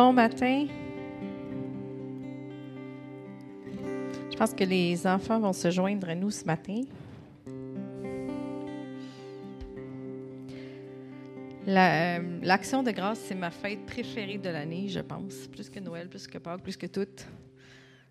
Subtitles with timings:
[0.00, 0.68] Bon matin.
[4.30, 6.82] Je pense que les enfants vont se joindre à nous ce matin.
[11.66, 15.48] Euh, L'action de grâce, c'est ma fête préférée de l'année, je pense.
[15.48, 17.26] Plus que Noël, plus que Pâques, plus que toutes.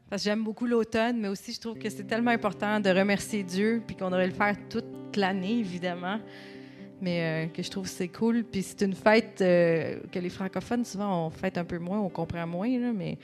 [0.09, 3.43] Parce que j'aime beaucoup l'automne, mais aussi je trouve que c'est tellement important de remercier
[3.43, 6.19] Dieu, puis qu'on devrait le faire toute l'année, évidemment.
[7.01, 8.43] Mais euh, que je trouve c'est cool.
[8.43, 12.09] Puis c'est une fête euh, que les francophones, souvent, on fête un peu moins, on
[12.09, 13.17] comprend moins, là, mais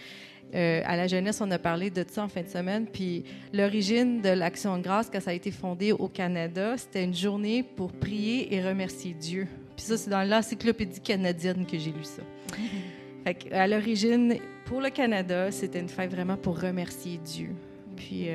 [0.53, 2.85] euh, à la jeunesse, on a parlé de ça en fin de semaine.
[2.85, 7.15] Puis l'origine de l'Action de grâce, quand ça a été fondé au Canada, c'était une
[7.15, 9.47] journée pour prier et remercier Dieu.
[9.75, 12.21] Puis ça, c'est dans l'encyclopédie canadienne que j'ai lu ça.
[13.23, 14.35] Fait à l'origine,
[14.65, 17.49] pour le Canada, c'était une fête vraiment pour remercier Dieu.
[17.95, 18.27] Puis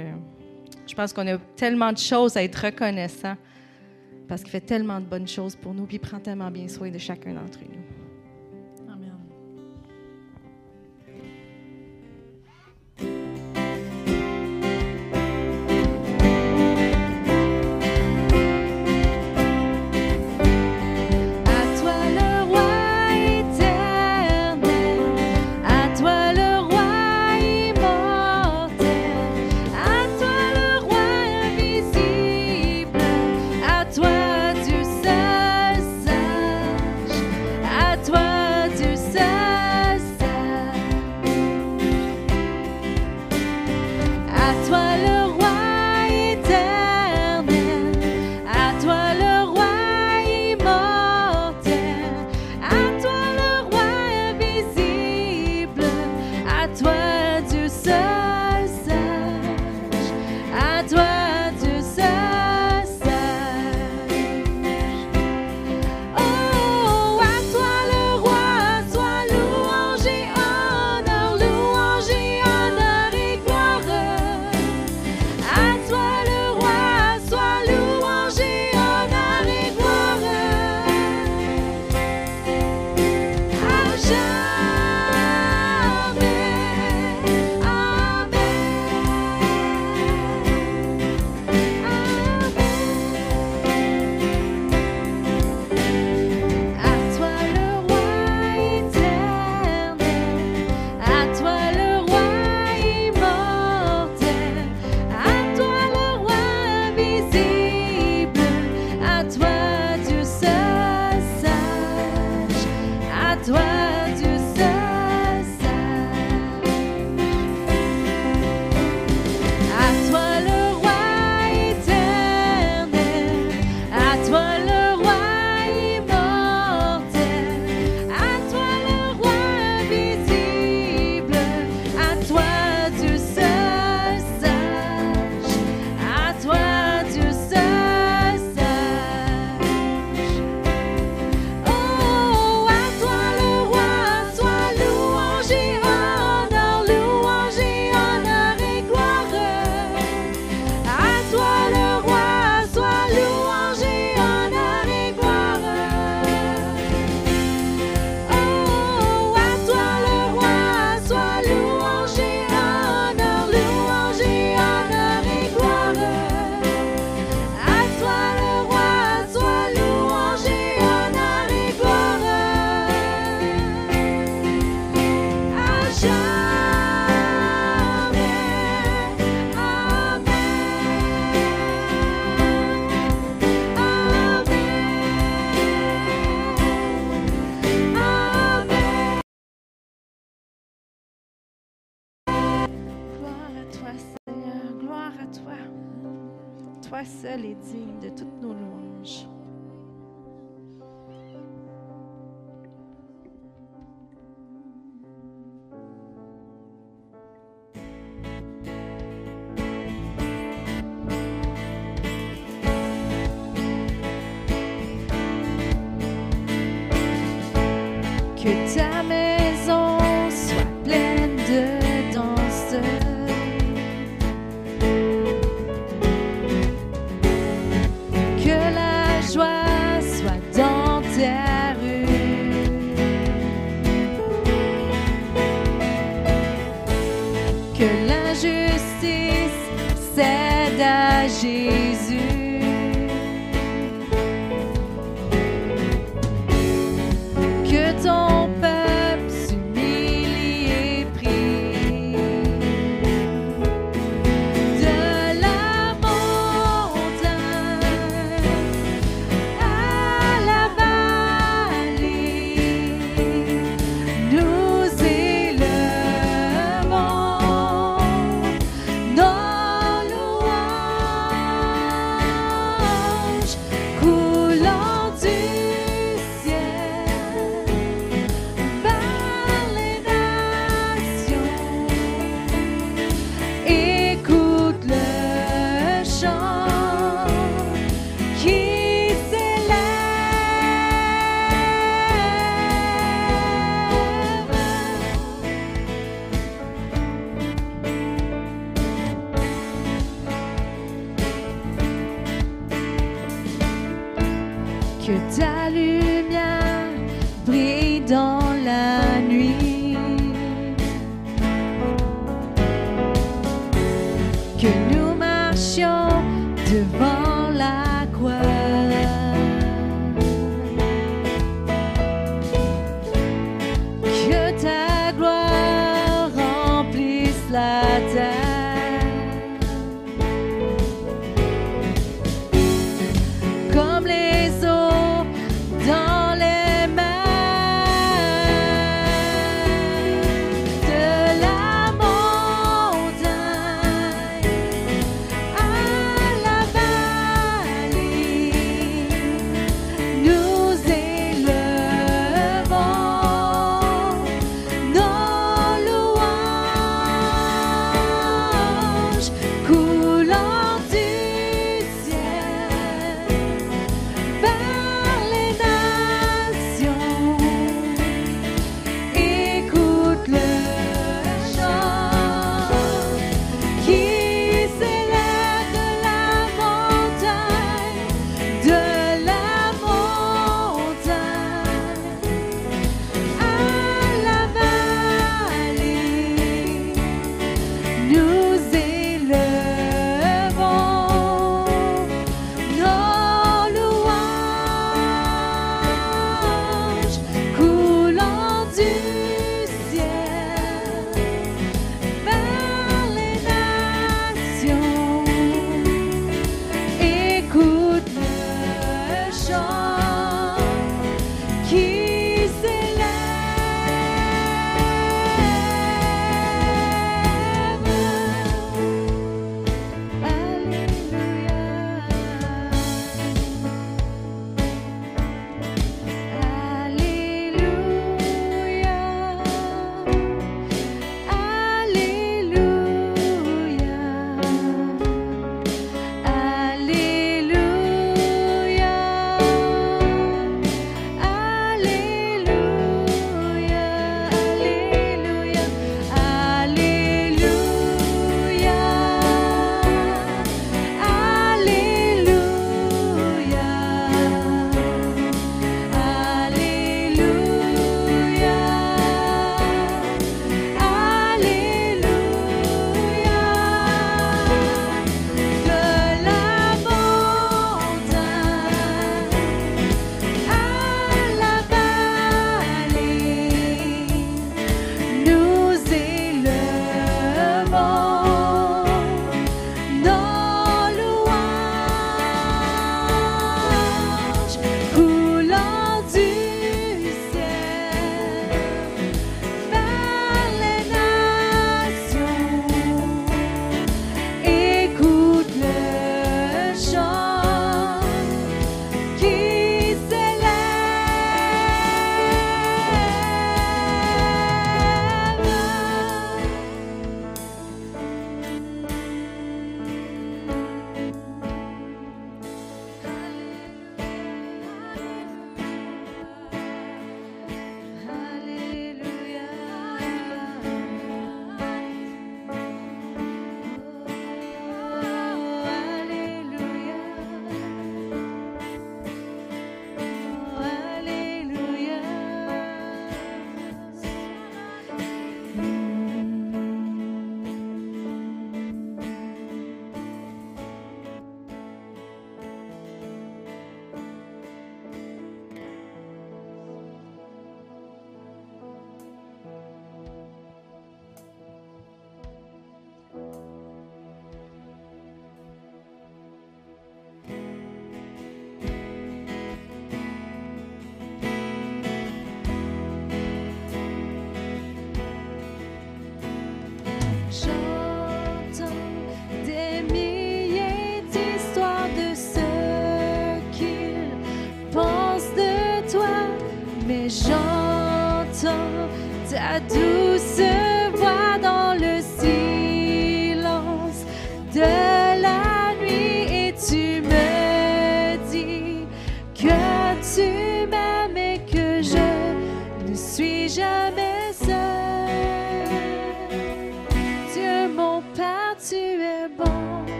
[0.86, 3.36] je pense qu'on a tellement de choses à être reconnaissant
[4.28, 6.90] parce qu'il fait tellement de bonnes choses pour nous, puis il prend tellement bien soin
[6.90, 7.97] de chacun d'entre nous.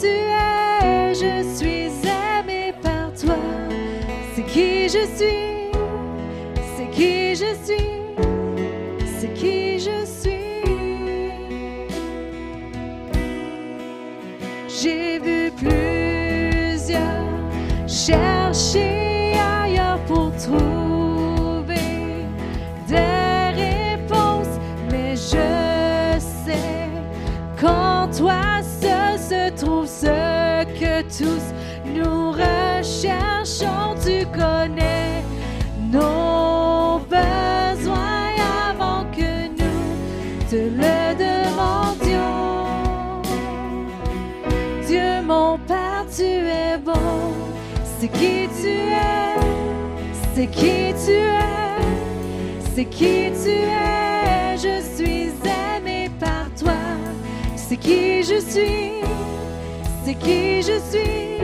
[0.00, 3.36] tu es, je suis aimé par toi,
[4.34, 5.61] c'est qui je suis?
[50.34, 51.76] C'est qui tu es,
[52.74, 56.72] c'est qui tu es, je suis aimé par toi,
[57.54, 59.02] c'est qui je suis,
[60.04, 61.38] c'est qui je suis,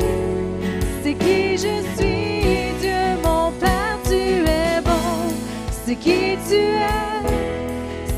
[1.02, 5.34] c'est qui je suis, Dieu mon Père, tu es bon,
[5.84, 7.24] c'est qui tu es,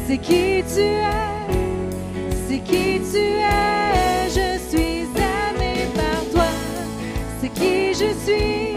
[0.07, 1.05] c'est qui tu es,
[2.49, 6.51] c'est qui tu es, je suis aimé par toi,
[7.41, 8.70] c'est qui je suis,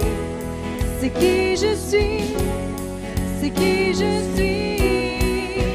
[1.04, 2.34] c'est qui je suis,
[3.42, 5.66] c'est qui je suis?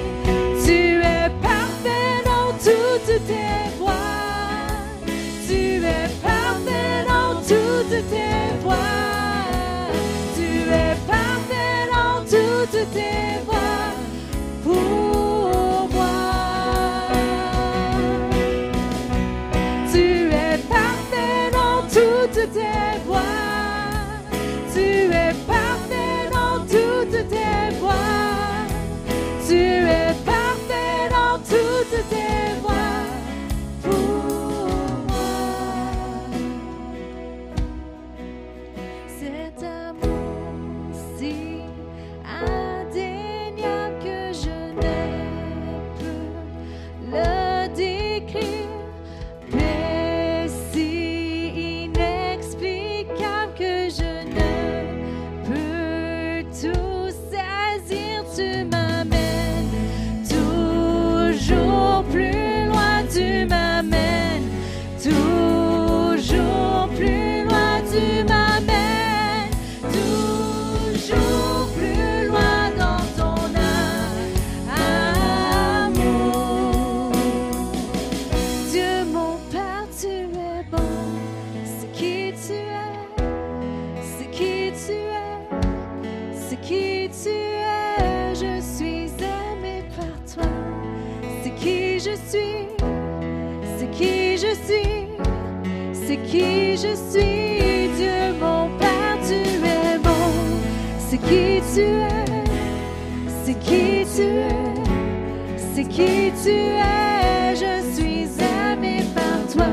[0.65, 3.93] Tu es parfait dans toutes tes voies,
[5.47, 8.77] tu es parfait dans toutes tes voies,
[10.35, 10.49] tu
[10.81, 13.68] es parfait dans toutes tes voies
[86.69, 90.51] qui tu es, je suis aimé par toi,
[91.43, 92.69] c'est qui je suis,
[93.79, 95.09] c'est qui je suis,
[95.95, 100.29] c'est qui je suis, Dieu mon Père, tu es bon,
[100.99, 102.25] c'est qui tu es,
[103.45, 104.75] c'est qui tu es,
[105.73, 109.73] c'est qui tu es, je suis aimé par toi,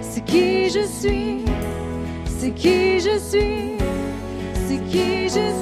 [0.00, 1.44] c'est qui je suis,
[2.26, 3.76] c'est qui je suis,
[4.68, 5.61] c'est qui je suis,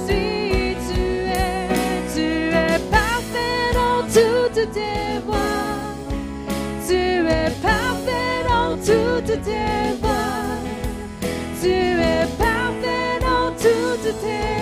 [14.21, 14.60] toutes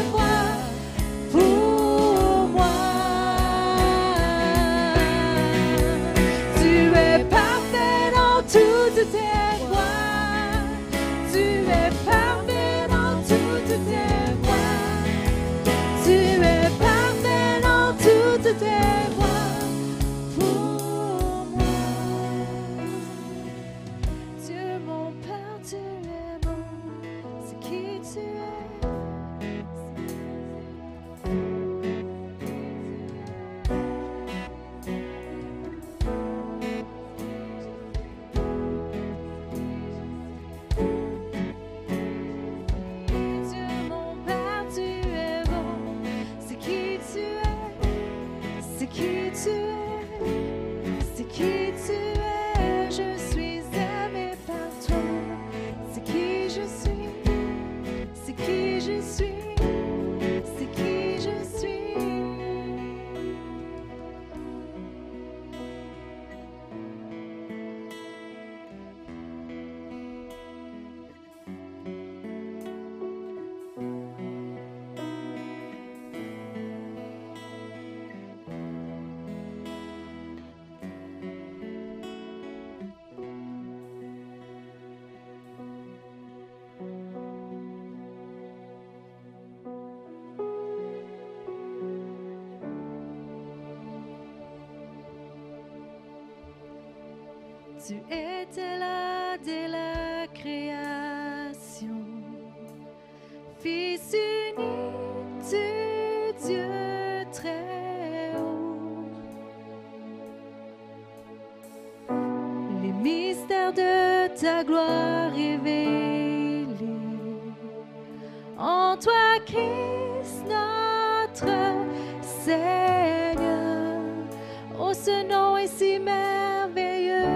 [125.39, 127.31] nom est si merveilleux.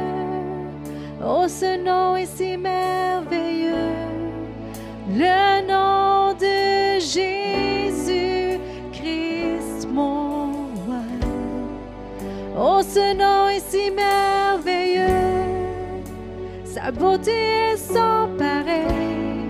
[1.25, 3.93] Oh, ce nom est si merveilleux.
[5.25, 8.29] Le nom de Jésus-Christ,
[9.89, 10.53] mon
[10.85, 11.05] roi.
[12.59, 15.31] Oh, ce nom est si merveilleux.
[16.65, 17.39] Sa beauté
[17.73, 19.47] est sans pareil.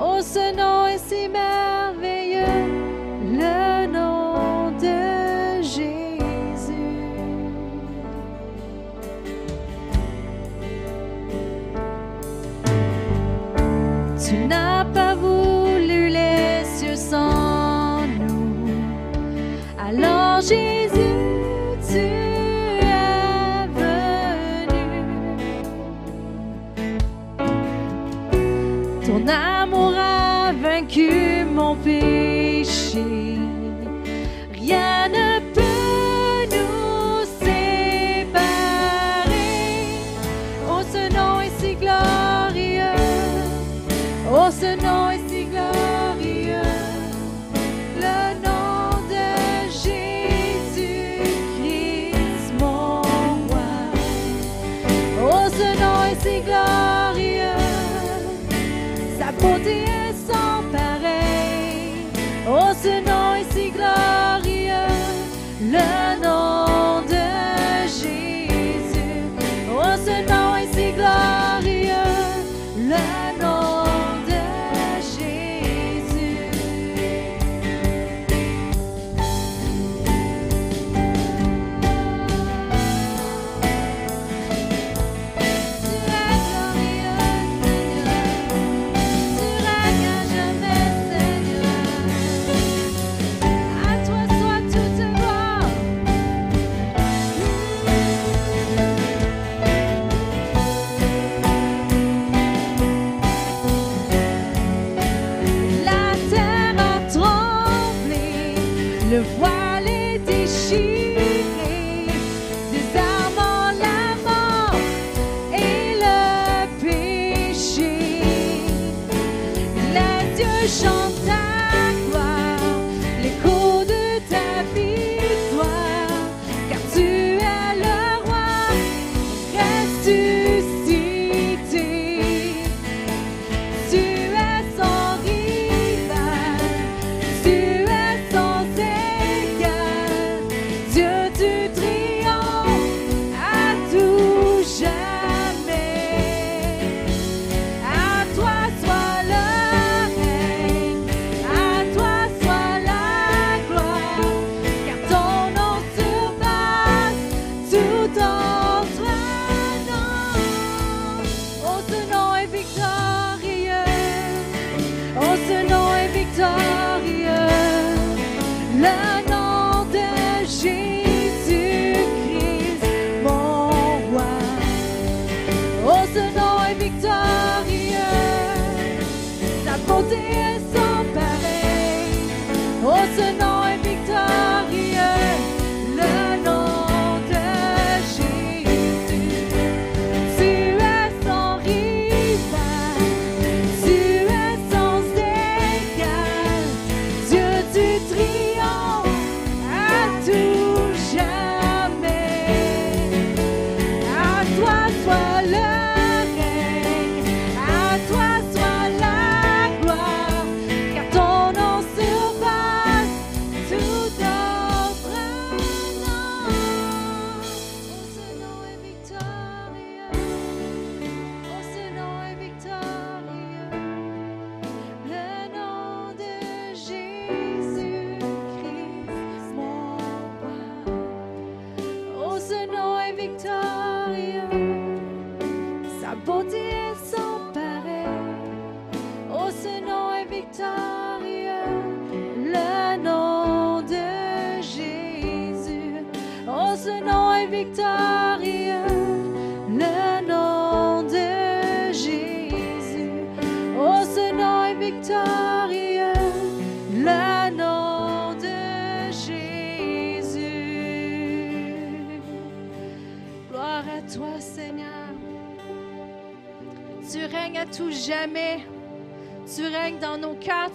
[0.00, 1.77] Oh, ce nom est si merveilleux.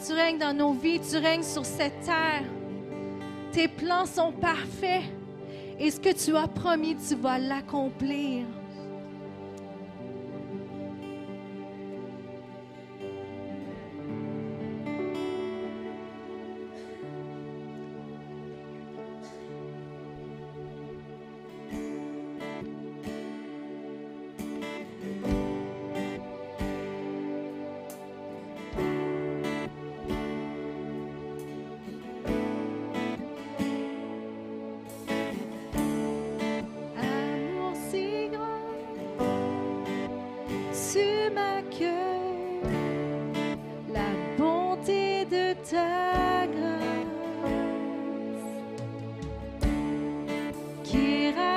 [0.06, 2.44] tu règnes dans nos vies, tu règnes sur cette terre.
[3.52, 5.04] Tes plans sont parfaits.
[5.80, 8.46] Et ce que tu as promis, tu vas l'accomplir.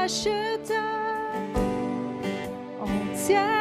[0.06, 0.74] 学的，
[2.78, 3.55] 哦，天。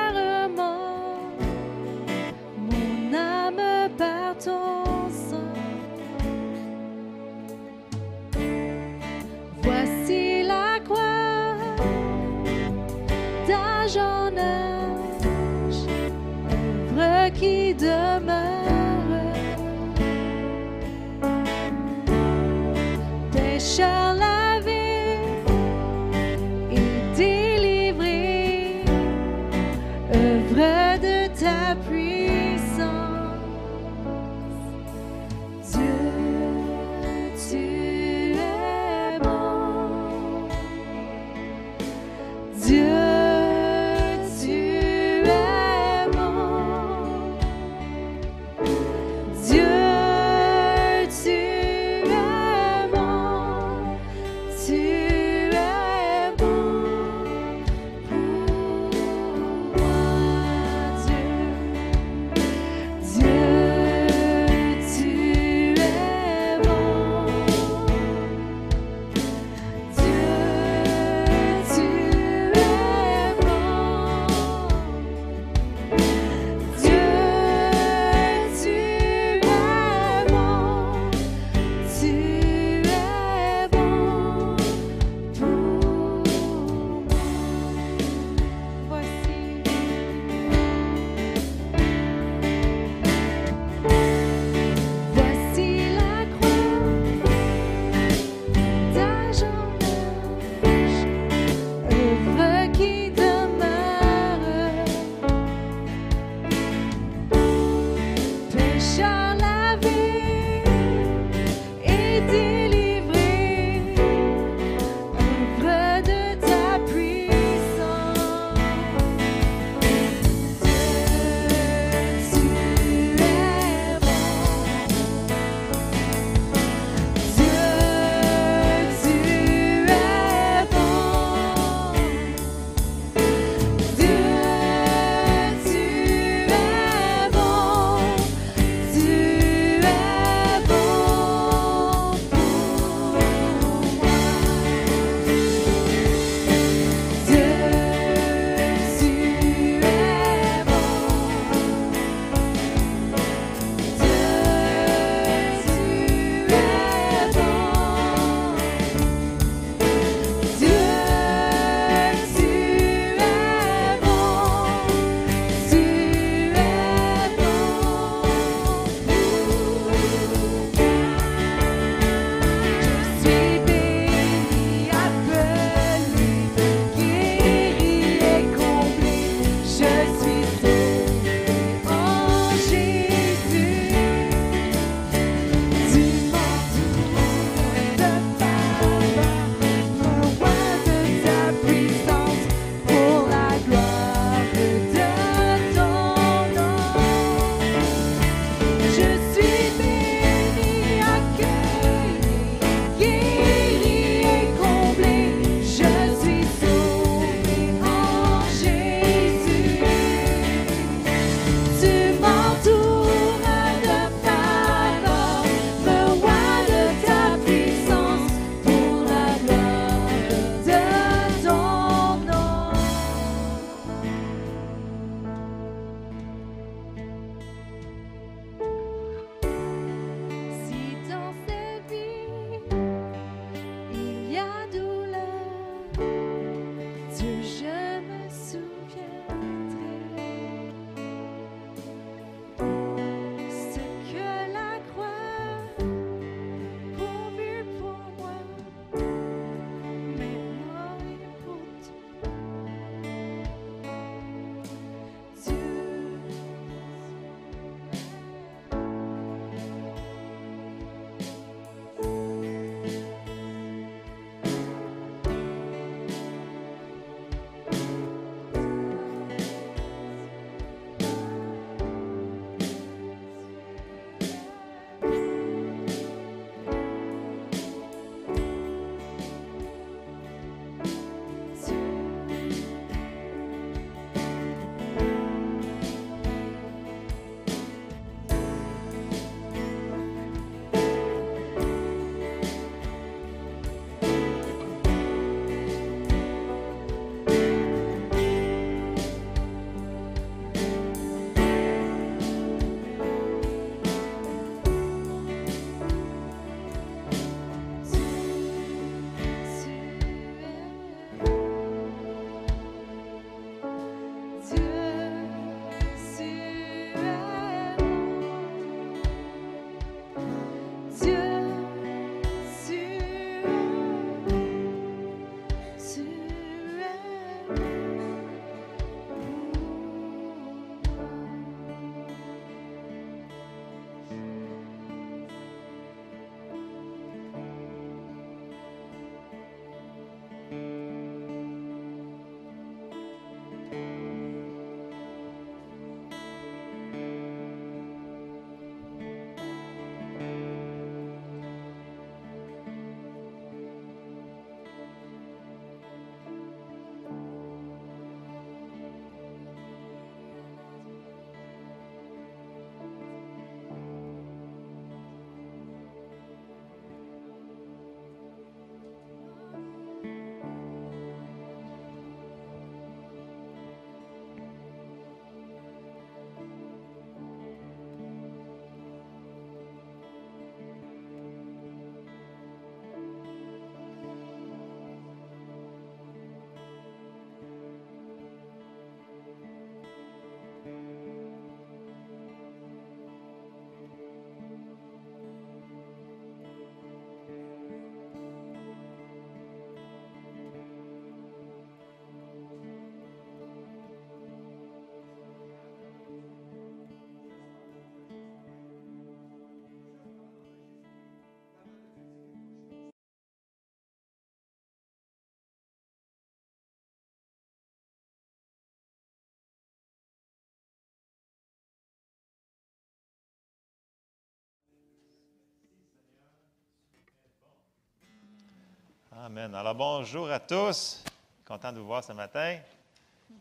[429.25, 429.55] Amen.
[429.55, 431.03] Alors bonjour à tous.
[431.47, 432.59] Content de vous voir ce matin.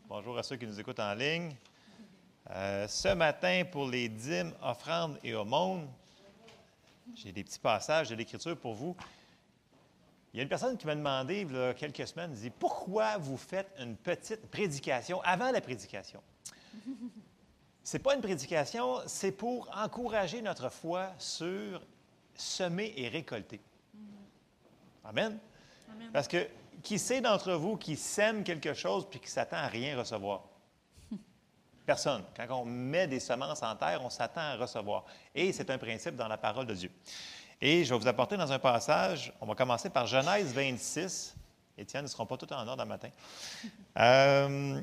[0.07, 1.53] Bonjour à ceux qui nous écoutent en ligne.
[2.49, 5.87] Euh, ce matin, pour les dîmes, offrandes et aumônes,
[7.13, 8.95] j'ai des petits passages de l'Écriture pour vous.
[10.33, 13.19] Il y a une personne qui m'a demandé, il y a quelques semaines, dit Pourquoi
[13.19, 16.23] vous faites une petite prédication avant la prédication
[17.83, 21.79] Ce n'est pas une prédication, c'est pour encourager notre foi sur
[22.33, 23.61] semer et récolter.
[25.03, 25.37] Amen.
[26.13, 26.47] Parce que
[26.81, 30.43] qui sait d'entre vous qui sème quelque chose puis qui s'attend à rien recevoir?
[31.85, 32.23] Personne.
[32.35, 35.05] Quand on met des semences en terre, on s'attend à recevoir.
[35.33, 36.91] Et c'est un principe dans la parole de Dieu.
[37.59, 41.35] Et je vais vous apporter dans un passage, on va commencer par Genèse 26.
[41.77, 43.09] Étienne, ne seront pas tous en ordre le matin.
[43.97, 44.81] Euh,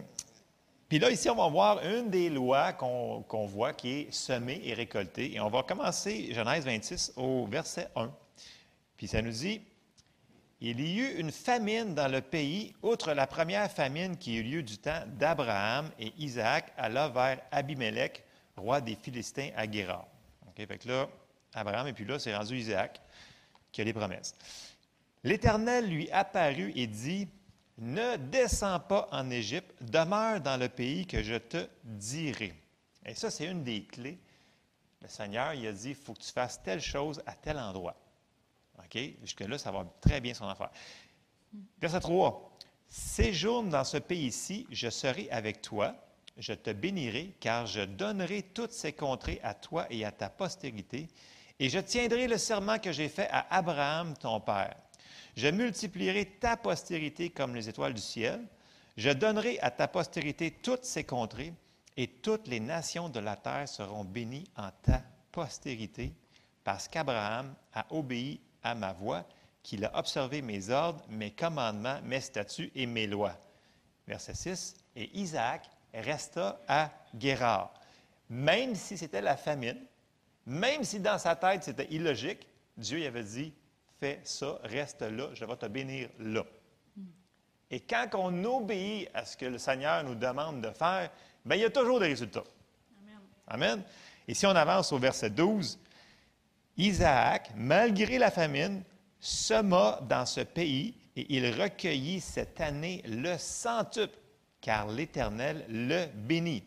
[0.88, 4.72] puis là, ici, on va voir une des lois qu'on voit qui est semer et
[4.72, 5.34] récolter.
[5.34, 8.10] Et on va commencer Genèse 26 au verset 1.
[8.96, 9.60] Puis ça nous dit
[10.64, 14.62] il y eut une famine dans le pays, outre la première famine qui eut lieu
[14.62, 18.22] du temps d'Abraham, et Isaac alla vers Abimelech,
[18.56, 20.06] roi des Philistins, à Guérar.
[20.46, 21.08] OK, là,
[21.52, 23.00] Abraham, et puis là, c'est rendu Isaac
[23.72, 24.36] qui a les promesses.
[25.24, 27.26] L'Éternel lui apparut et dit
[27.78, 32.54] Ne descends pas en Égypte, demeure dans le pays que je te dirai.
[33.04, 34.18] Et ça, c'est une des clés.
[35.00, 37.96] Le Seigneur, il a dit Il faut que tu fasses telle chose à tel endroit.
[38.78, 38.98] OK?
[39.22, 40.70] Jusque-là, ça va très bien son affaire.
[41.80, 42.50] Verset 3.
[42.88, 45.94] Séjourne dans ce pays-ci, je serai avec toi,
[46.36, 51.08] je te bénirai, car je donnerai toutes ces contrées à toi et à ta postérité,
[51.58, 54.76] et je tiendrai le serment que j'ai fait à Abraham, ton père.
[55.36, 58.46] Je multiplierai ta postérité comme les étoiles du ciel,
[58.98, 61.54] je donnerai à ta postérité toutes ces contrées,
[61.96, 66.12] et toutes les nations de la terre seront bénies en ta postérité,
[66.64, 69.24] parce qu'Abraham a obéi à ma voix,
[69.62, 73.36] qu'il a observé mes ordres, mes commandements, mes statuts et mes lois.
[74.06, 74.76] Verset 6.
[74.96, 77.72] Et Isaac resta à Guérard.
[78.28, 79.78] Même si c'était la famine,
[80.46, 83.52] même si dans sa tête c'était illogique, Dieu lui avait dit
[84.00, 86.42] Fais ça, reste là, je vais te bénir là.
[87.70, 91.10] Et quand on obéit à ce que le Seigneur nous demande de faire,
[91.44, 92.44] bien, il y a toujours des résultats.
[93.00, 93.20] Amen.
[93.46, 93.82] Amen.
[94.26, 95.78] Et si on avance au verset 12,
[96.76, 98.82] Isaac, malgré la famine,
[99.20, 104.18] sema dans ce pays et il recueillit cette année le centuple,
[104.60, 106.64] car l'Éternel le bénit.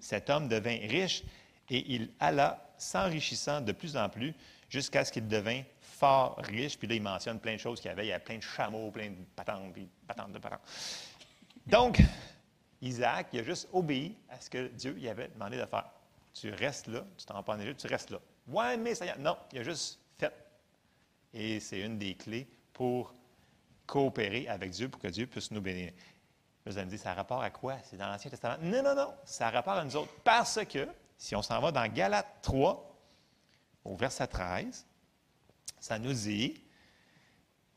[0.00, 1.22] Cet homme devint riche
[1.70, 4.34] et il alla s'enrichissant de plus en plus
[4.68, 6.78] jusqu'à ce qu'il devint fort riche.
[6.78, 8.06] Puis là, il mentionne plein de choses qu'il y avait.
[8.06, 9.74] Il y avait plein de chameaux, plein de patentes,
[10.06, 10.60] patentes de patentes.
[11.66, 12.00] Donc,
[12.80, 15.90] Isaac, il a juste obéi à ce que Dieu lui avait demandé de faire.
[16.32, 18.20] Tu restes là, tu t'en vas en Égypte, tu restes là.
[18.48, 19.18] Ouais, mais ça y.
[19.20, 20.32] Non, il a juste fait.
[21.32, 23.14] Et c'est une des clés pour
[23.86, 25.92] coopérer avec Dieu, pour que Dieu puisse nous bénir.
[26.66, 27.76] Vous allez me dire, ça a rapport à quoi?
[27.84, 28.58] C'est dans l'Ancien Testament?
[28.62, 29.14] Non, non, non.
[29.24, 30.12] Ça a rapport à nous autres.
[30.22, 32.88] Parce que, si on s'en va dans Galates 3,
[33.84, 34.86] au verset 13,
[35.80, 36.62] ça nous dit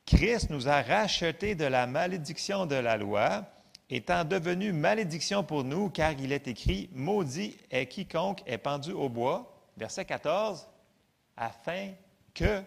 [0.05, 3.45] Christ nous a rachetés de la malédiction de la loi,
[3.89, 9.07] étant devenu malédiction pour nous, car il est écrit Maudit est quiconque est pendu au
[9.07, 9.47] bois.
[9.77, 10.67] Verset 14
[11.37, 11.91] Afin
[12.33, 12.61] que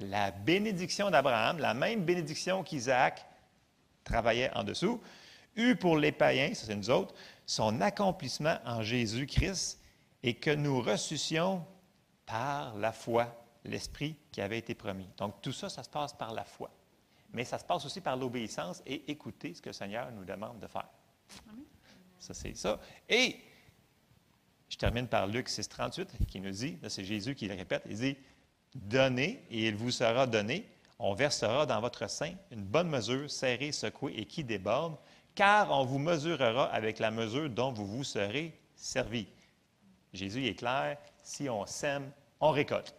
[0.00, 3.24] la bénédiction d'Abraham, la même bénédiction qu'Isaac
[4.04, 5.00] travaillait en dessous,
[5.56, 7.14] eut pour les païens, ça c'est nous autres,
[7.46, 9.80] son accomplissement en Jésus-Christ
[10.22, 11.64] et que nous ressuscions
[12.26, 15.08] par la foi l'Esprit qui avait été promis.
[15.16, 16.70] Donc tout ça, ça se passe par la foi.
[17.32, 20.60] Mais ça se passe aussi par l'obéissance et écouter ce que le Seigneur nous demande
[20.60, 20.88] de faire.
[22.18, 22.80] Ça, c'est ça.
[23.08, 23.38] Et
[24.74, 27.96] je termine par Luc 6, 38, qui nous dit, c'est Jésus qui le répète, il
[27.96, 28.16] dit,
[28.74, 33.70] Donnez et il vous sera donné, on versera dans votre sein une bonne mesure, serrée,
[33.70, 34.96] secouée et qui déborde,
[35.36, 39.28] car on vous mesurera avec la mesure dont vous vous serez servi.
[40.12, 42.96] Jésus est clair, si on sème, on récolte.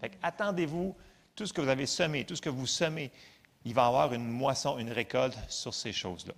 [0.00, 0.96] Fait attendez-vous,
[1.36, 3.12] tout ce que vous avez semé, tout ce que vous semez,
[3.66, 6.32] il va y avoir une moisson, une récolte sur ces choses-là.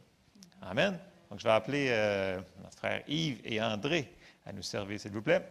[0.62, 0.99] Amen.
[1.31, 4.12] Donc, je vais appeler euh, notre frère Yves et André
[4.51, 5.49] à nous servir, s'il vous plaît.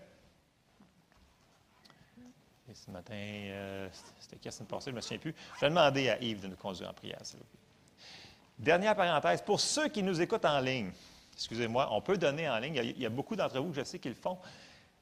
[2.69, 3.89] Et ce matin, euh,
[4.19, 5.33] c'était qui la semaine passée, je ne me souviens plus.
[5.55, 7.59] Je vais demander à Yves de nous conduire en prière, s'il vous plaît.
[8.59, 10.91] Dernière parenthèse, pour ceux qui nous écoutent en ligne,
[11.33, 14.09] excusez-moi, on peut donner en ligne, il y a, beaucoup d'entre vous, je sais, qui
[14.09, 14.37] le font.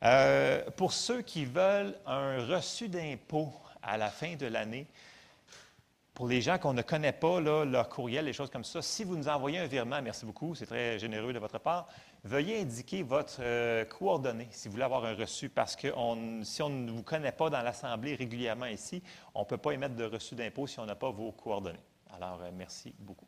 [0.04, 4.86] Euh, pour ceux qui veulent un reçu d'impôt à la fin de l'année,
[6.14, 9.04] Pour les gens qu'on ne connaît pas, là, leur courriel, les choses comme ça, si
[9.04, 11.88] vous nous envoyez un virement, merci beaucoup, c'est très généreux de votre part,
[12.24, 15.88] veuillez indiquer votre euh, coordonnée si vous voulez avoir un reçu, parce que
[16.44, 19.02] si on ne vous connaît pas dans l'Assemblée régulièrement ici,
[19.36, 21.78] on ne peut pas émettre de reçu d'impôt si on n'a pas vos coordonnées.
[22.16, 23.27] Alors, euh, merci beaucoup.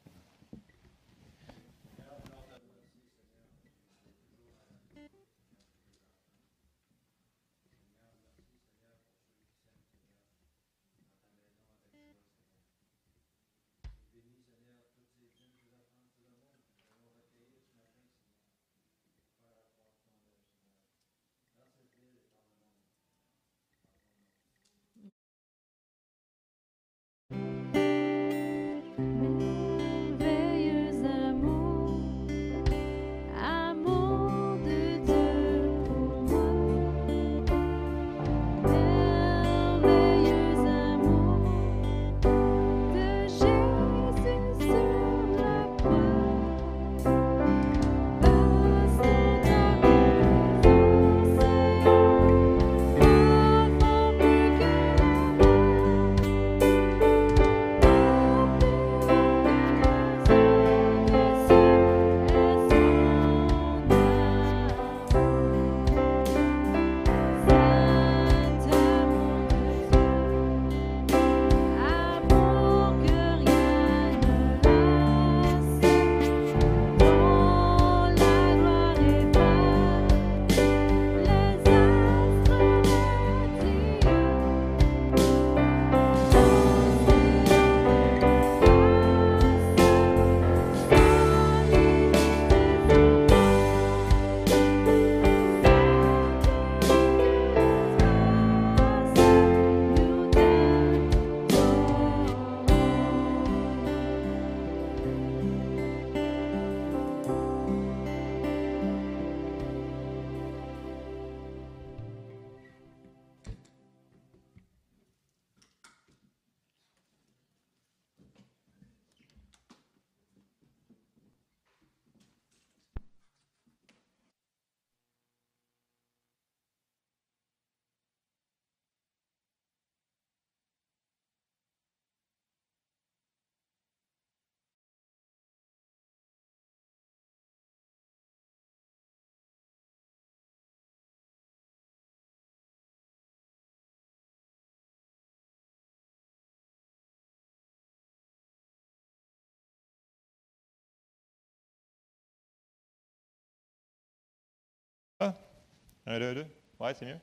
[156.10, 156.46] 1, 2, 2.
[156.80, 157.20] Ouais, c'est mieux?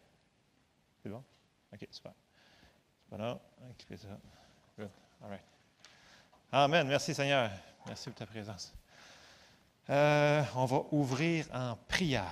[1.02, 1.24] C'est bon?
[1.72, 2.12] OK, super.
[3.10, 3.40] Voilà,
[3.78, 4.08] cliquez ça.
[4.78, 4.90] Good.
[5.22, 5.42] All right.
[6.52, 6.86] Amen.
[6.86, 7.50] Merci Seigneur.
[7.84, 8.72] Merci pour ta présence.
[9.90, 12.30] Euh, on va ouvrir en prière.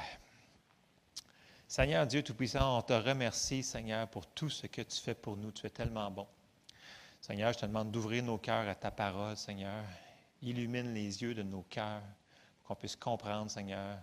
[1.66, 5.50] Seigneur Dieu Tout-Puissant, on te remercie, Seigneur, pour tout ce que tu fais pour nous.
[5.50, 6.26] Tu es tellement bon.
[7.20, 9.82] Seigneur, je te demande d'ouvrir nos cœurs à ta parole, Seigneur.
[10.40, 12.02] Illumine les yeux de nos cœurs
[12.58, 13.98] pour qu'on puisse comprendre, Seigneur,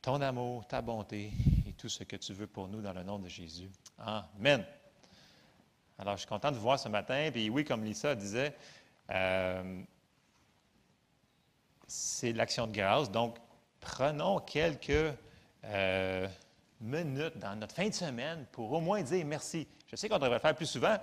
[0.00, 1.32] ton amour, ta bonté
[1.76, 3.70] tout ce que tu veux pour nous dans le nom de Jésus.
[3.98, 4.64] Amen.
[5.98, 7.30] Alors, je suis content de vous voir ce matin.
[7.32, 8.54] Puis oui, comme Lisa disait,
[9.10, 9.82] euh,
[11.86, 13.10] c'est l'action de grâce.
[13.10, 13.36] Donc,
[13.80, 15.14] prenons quelques
[15.64, 16.28] euh,
[16.80, 19.66] minutes dans notre fin de semaine pour au moins dire merci.
[19.86, 20.96] Je sais qu'on devrait le faire plus souvent,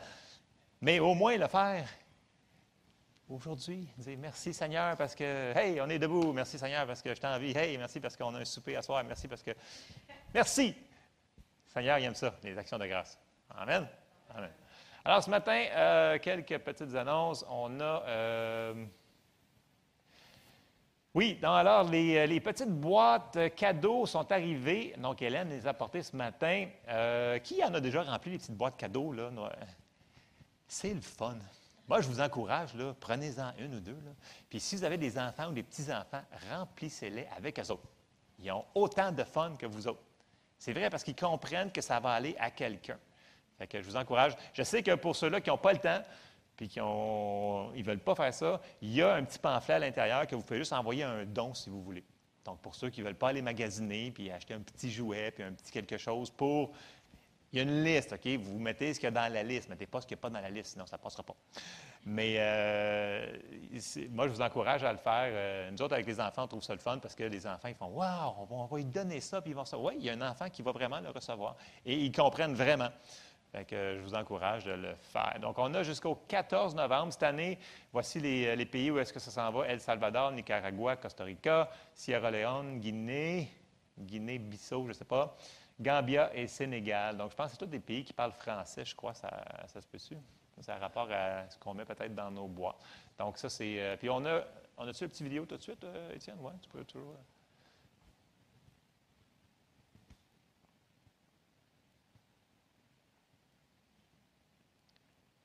[0.82, 1.88] mais au moins le faire
[3.34, 3.88] aujourd'hui.
[3.98, 6.32] Dire merci Seigneur parce que, hey, on est debout.
[6.34, 7.58] Merci Seigneur parce que je t'ai envie.
[7.58, 9.04] Hey, merci parce qu'on a un souper à soir.
[9.04, 9.52] Merci parce que.
[10.34, 10.76] Merci.
[11.68, 13.18] Seigneur, il aime ça, les actions de grâce.
[13.50, 13.88] Amen.
[14.36, 14.52] Amen.
[15.06, 17.46] Alors, ce matin, euh, quelques petites annonces.
[17.50, 18.04] On a.
[18.08, 18.86] euh,
[21.16, 24.96] oui, donc alors, les, les petites boîtes euh, cadeaux sont arrivées.
[24.98, 26.68] Donc, Hélène les a portées ce matin.
[26.88, 29.12] Euh, qui en a déjà rempli les petites boîtes cadeaux?
[29.12, 29.30] Là?
[30.68, 31.38] C'est le fun.
[31.88, 33.98] Moi, je vous encourage, prenez-en une ou deux.
[34.50, 37.88] Puis si vous avez des enfants ou des petits-enfants, remplissez-les avec eux autres.
[38.40, 40.02] Ils ont autant de fun que vous autres.
[40.58, 42.98] C'est vrai parce qu'ils comprennent que ça va aller à quelqu'un.
[43.58, 44.34] Fait que je vous encourage.
[44.54, 46.02] Je sais que pour ceux-là qui n'ont pas le temps,
[46.56, 50.26] puis qui ne veulent pas faire ça, il y a un petit pamphlet à l'intérieur
[50.26, 52.04] que vous pouvez juste envoyer un don si vous voulez.
[52.46, 55.44] Donc, pour ceux qui ne veulent pas aller magasiner, puis acheter un petit jouet, puis
[55.44, 56.72] un petit quelque chose pour...
[57.54, 58.28] Il y a une liste, OK?
[58.40, 59.70] Vous mettez ce qu'il y a dans la liste.
[59.70, 61.36] Mettez pas ce qu'il n'y a pas dans la liste, sinon ça ne passera pas.
[62.04, 63.38] Mais euh,
[64.10, 65.30] moi, je vous encourage à le faire.
[65.32, 67.68] Euh, nous autres, avec les enfants, on trouve ça le fun parce que les enfants,
[67.68, 69.94] ils font Waouh, on va, lui donner ça, puis ils vont recevoir.
[69.94, 71.56] Oui, il y a un enfant qui va vraiment le recevoir.
[71.86, 72.90] Et ils comprennent vraiment.
[73.52, 75.38] Fait que euh, je vous encourage de le faire.
[75.40, 77.14] Donc, on a jusqu'au 14 novembre.
[77.14, 77.60] Cette année,
[77.92, 79.68] voici les, les pays où est-ce que ça s'en va.
[79.68, 83.48] El Salvador, Nicaragua, Costa Rica, Sierra Leone, Guinée,
[84.00, 85.38] Guinée-Bissau, je ne sais pas,
[85.84, 87.18] Gambia et Sénégal.
[87.18, 89.14] Donc, je pense que c'est tous des pays qui parlent français, je crois.
[89.14, 89.30] Ça,
[89.68, 90.18] ça se peut-tu?
[90.62, 92.78] Ça a rapport à ce qu'on met peut-être dans nos bois.
[93.20, 93.80] Donc, ça, c'est...
[93.80, 94.44] euh, puis, on a...
[94.76, 96.38] On a-tu le petit vidéo tout de suite, euh, Étienne?
[96.42, 97.12] Oui, tu peux toujours...
[97.12, 97.18] euh.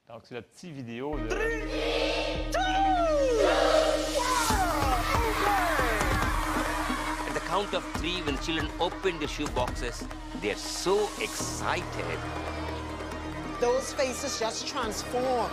[0.08, 1.14] Donc, c'est la petite vidéo.
[7.58, 10.06] Count of three, when children open the shoe boxes,
[10.40, 12.18] they're so excited.
[13.60, 15.50] Those faces just transform.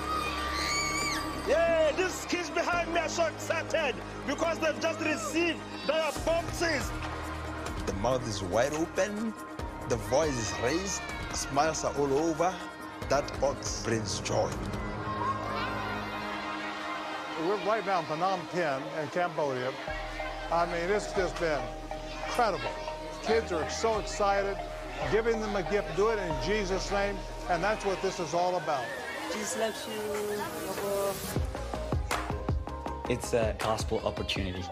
[1.47, 3.95] Yeah, these kids behind me are so excited
[4.27, 6.91] because they've just received their boxes.
[7.87, 9.33] The mouth is wide open,
[9.89, 11.01] the voice is raised,
[11.33, 12.53] smiles are all over.
[13.09, 14.51] That box brings joy.
[17.41, 19.71] We're right now in Phnom Penh in Cambodia.
[20.51, 21.61] I mean, it's just been
[22.25, 22.69] incredible.
[23.23, 24.57] Kids are so excited.
[25.11, 27.17] Giving them a gift, do it in Jesus' name,
[27.49, 28.83] and that's what this is all about.
[29.31, 29.93] Jesus loves you.
[33.09, 34.63] It's a gospel opportunity.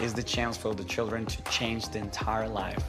[0.00, 2.82] It's the chance for the children to change the entire life.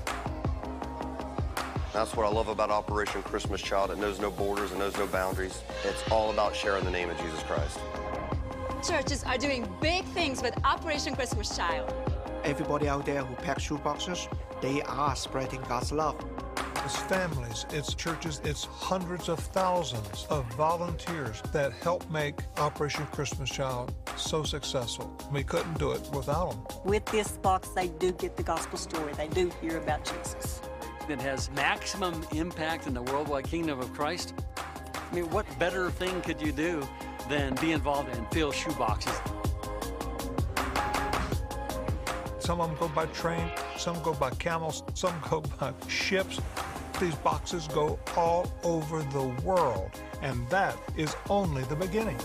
[1.93, 3.91] That's what I love about Operation Christmas Child.
[3.91, 5.61] It knows no borders, it knows no boundaries.
[5.83, 7.79] It's all about sharing the name of Jesus Christ.
[8.87, 12.10] Churches are doing big things with Operation Christmas Child.
[12.43, 14.27] Everybody out there who packs shoe boxes,
[14.61, 16.15] they are spreading God's love.
[16.83, 23.51] It's families, it's churches, it's hundreds of thousands of volunteers that help make Operation Christmas
[23.51, 25.15] Child so successful.
[25.31, 26.81] We couldn't do it without them.
[26.83, 29.13] With this box, they do get the gospel story.
[29.13, 30.61] They do hear about Jesus.
[31.07, 34.33] It has maximum impact in the worldwide kingdom of Christ.
[34.95, 36.87] I mean, what better thing could you do
[37.29, 39.19] than be involved and fill shoe boxes?
[42.41, 46.41] Some of them go by train, some go by camels, some go by ships.
[46.99, 49.91] These boxes go all over the world,
[50.23, 52.17] and that is only the beginning.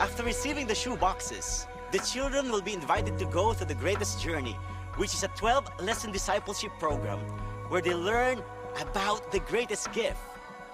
[0.00, 4.20] After receiving the shoe boxes, the children will be invited to go to the greatest
[4.20, 4.56] journey,
[4.96, 7.20] which is a 12 lesson discipleship program
[7.68, 8.42] where they learn
[8.80, 10.18] about the greatest gift,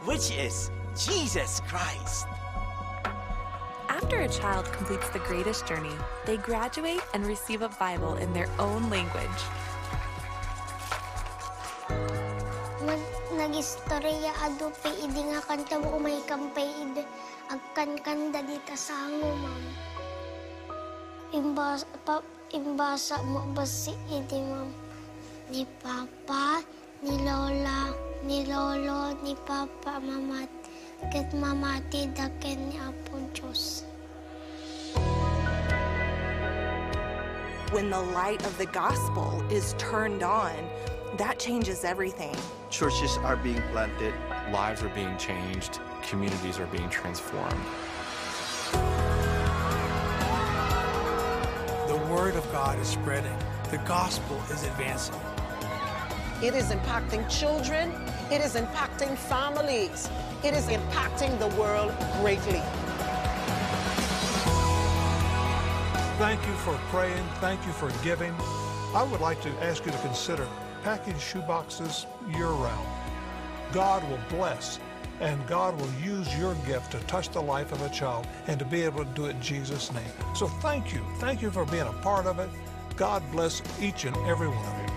[0.05, 2.27] which is Jesus Christ.
[3.93, 5.93] After a child completes the greatest journey,
[6.25, 9.41] they graduate and receive a Bible in their own language.
[12.89, 13.05] Mag
[13.37, 17.05] nagistorya ado pe idi nga kanta mo may kampay id
[17.53, 19.65] agkan kanda dita sa ango ma'am.
[21.37, 22.25] Imbasa, pa,
[22.57, 24.73] imbasa mo basi idi ma'am.
[25.53, 26.65] Ni papa,
[27.05, 27.93] ni lola,
[28.25, 30.62] ni lolo, ni papa, mamat.
[31.11, 33.83] Kat mamati daken ni apon Diyos.
[37.73, 40.53] When the light of the gospel is turned on,
[41.17, 42.37] that changes everything.
[42.71, 44.15] Churches are being planted.
[44.53, 47.65] Lives are being changed, communities are being transformed.
[51.89, 53.37] The word of God is spreading.
[53.71, 55.21] The gospel is advancing.
[56.43, 57.93] It is impacting children.
[58.33, 60.09] It is impacting families.
[60.43, 62.63] It is impacting the world greatly.
[66.17, 67.23] Thank you for praying.
[67.43, 68.35] Thank you for giving.
[68.95, 70.49] I would like to ask you to consider
[70.83, 72.89] packing shoeboxes year round.
[73.71, 74.79] God will bless
[75.21, 78.65] and God will use your gift to touch the life of a child and to
[78.65, 80.13] be able to do it in Jesus' name.
[80.35, 81.05] So thank you.
[81.19, 82.49] Thank you for being a part of it.
[82.97, 84.92] God bless each and every one of you.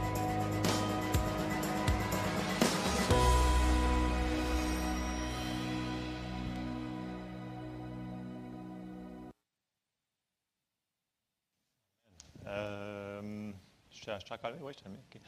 [14.20, 14.58] Je encore là?
[14.62, 14.96] Oui, je là.
[14.96, 15.22] OK.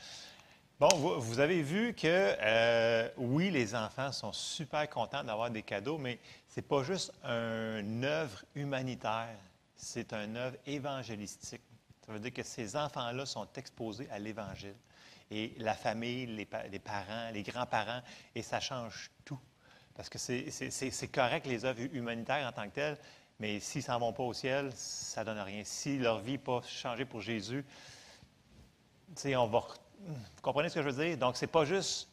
[0.79, 5.97] Bon, vous, avez vu que, euh, oui, les enfants sont super contents d'avoir des cadeaux,
[5.97, 9.35] mais ce n'est pas juste une œuvre humanitaire,
[9.75, 11.61] c'est une œuvre évangélistique.
[12.05, 14.75] Ça veut dire que ces enfants-là sont exposés à l'Évangile.
[15.31, 18.01] Et la famille, les, pa- les parents, les grands-parents,
[18.35, 19.39] et ça change tout.
[19.95, 22.97] Parce que c'est- correct, les œuvres humanitaires en tant que telles,
[23.39, 25.63] mais s'ils s'en vont pas au ciel, ça donne rien.
[25.65, 27.65] Si leur vie n'est pas changée pour Jésus,
[29.25, 29.63] on va.
[30.05, 31.17] Vous comprenez ce que je veux dire?
[31.17, 32.07] Donc, c'est pas juste.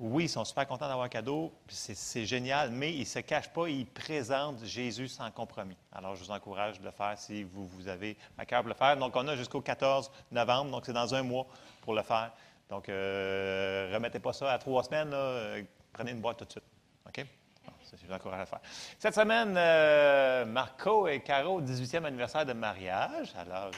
[0.00, 3.52] Oui, ils sont super contents d'avoir un cadeau, c'est génial, mais ils ne se cachent
[3.52, 5.76] pas, ils présentent Jésus sans compromis.
[5.92, 8.74] Alors, je vous encourage de le faire si vous, vous avez à cœur de le
[8.74, 8.96] faire.
[8.96, 11.48] Donc, on a jusqu'au 14 novembre, donc c'est dans un mois
[11.82, 12.30] pour le faire.
[12.70, 15.10] Donc, euh, remettez pas ça à trois semaines.
[15.12, 15.62] euh,
[15.92, 16.64] prenez une boîte tout de suite.
[17.08, 17.26] OK?
[17.90, 18.60] Je vous encourage à le faire.
[19.00, 23.34] Cette semaine, euh, Marco et Caro, 18e anniversaire de mariage.
[23.36, 23.72] Alors,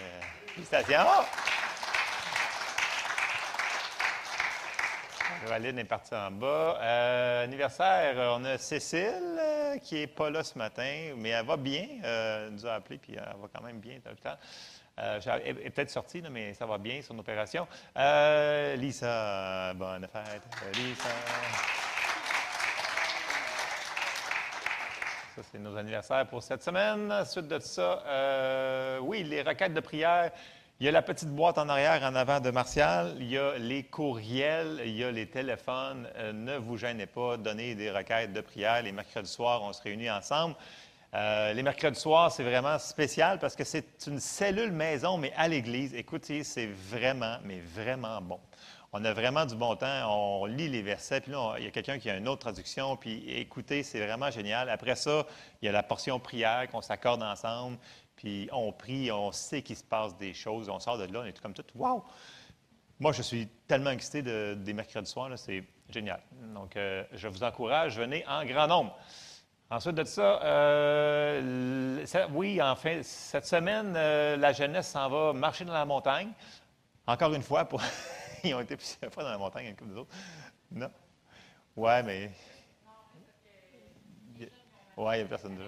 [0.48, 0.98] félicitations.
[5.46, 6.78] Valine est partie en bas.
[6.80, 11.46] Euh, anniversaire, euh, on a Cécile euh, qui n'est pas là ce matin, mais elle
[11.46, 11.86] va bien.
[12.02, 14.38] Elle nous a appelé, puis elle va quand même bien à l'hôpital.
[14.96, 17.66] Elle est peut-être sortie, mais ça va bien, son opération.
[18.76, 20.42] Lisa, bonne fête,
[20.76, 21.08] Lisa.
[25.34, 27.24] Ça, c'est nos anniversaires pour cette semaine.
[27.24, 30.32] Suite de ça, oui, les requêtes de prière.
[30.80, 33.14] Il y a la petite boîte en arrière, en avant de Martial.
[33.20, 36.08] Il y a les courriels, il y a les téléphones.
[36.16, 38.82] Euh, ne vous gênez pas, donnez des requêtes de prière.
[38.82, 40.54] Les mercredis soirs, on se réunit ensemble.
[41.12, 45.48] Euh, les mercredis soirs, c'est vraiment spécial parce que c'est une cellule maison, mais à
[45.48, 45.94] l'église.
[45.94, 48.40] Écoutez, c'est vraiment, mais vraiment bon.
[48.94, 50.08] On a vraiment du bon temps.
[50.08, 52.96] On lit les versets, puis là, il y a quelqu'un qui a une autre traduction,
[52.96, 54.70] puis écoutez, c'est vraiment génial.
[54.70, 55.26] Après ça,
[55.60, 57.76] il y a la portion prière qu'on s'accorde ensemble,
[58.20, 60.68] puis on prie, on sait qu'il se passe des choses.
[60.68, 61.64] On sort de là, on est tout comme tout.
[61.74, 62.04] Wow!
[62.98, 66.20] Moi, je suis tellement excité de- des mercredis soirs, c'est génial.
[66.54, 68.94] Donc, euh, je vous encourage, venez en grand nombre.
[69.70, 75.64] Ensuite de ça, euh, ça- oui, enfin, cette semaine, euh, la jeunesse s'en va marcher
[75.64, 76.30] dans la montagne.
[77.06, 77.80] Encore une fois, pour...
[78.44, 80.14] ils ont été plusieurs fois dans la montagne, une couple d'autres.
[80.70, 80.90] Non?
[81.74, 82.30] Ouais, mais.
[84.98, 85.64] Ouais, il n'y a personne là.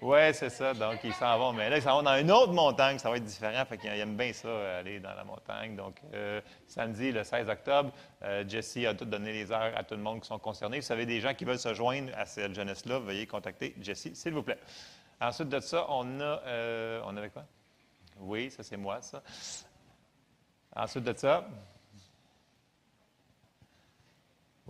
[0.00, 0.74] Oui, c'est ça.
[0.74, 1.52] Donc, ils s'en vont.
[1.52, 2.98] Mais là, ils s'en vont dans une autre montagne.
[2.98, 3.64] Ça va être différent.
[3.64, 5.74] Fait qu'ils aiment bien ça, aller dans la montagne.
[5.74, 7.90] Donc, euh, samedi, le 16 octobre,
[8.22, 10.78] euh, Jesse a tout donné les heures à tout le monde qui sont concernés.
[10.80, 14.34] Vous savez, des gens qui veulent se joindre à cette jeunesse-là, veuillez contacter Jesse, s'il
[14.34, 14.58] vous plaît.
[15.20, 16.42] Ensuite de ça, on a.
[16.46, 17.44] euh, on avait quoi?
[18.20, 19.22] Oui, ça, c'est moi, ça.
[20.76, 21.44] Ensuite de ça.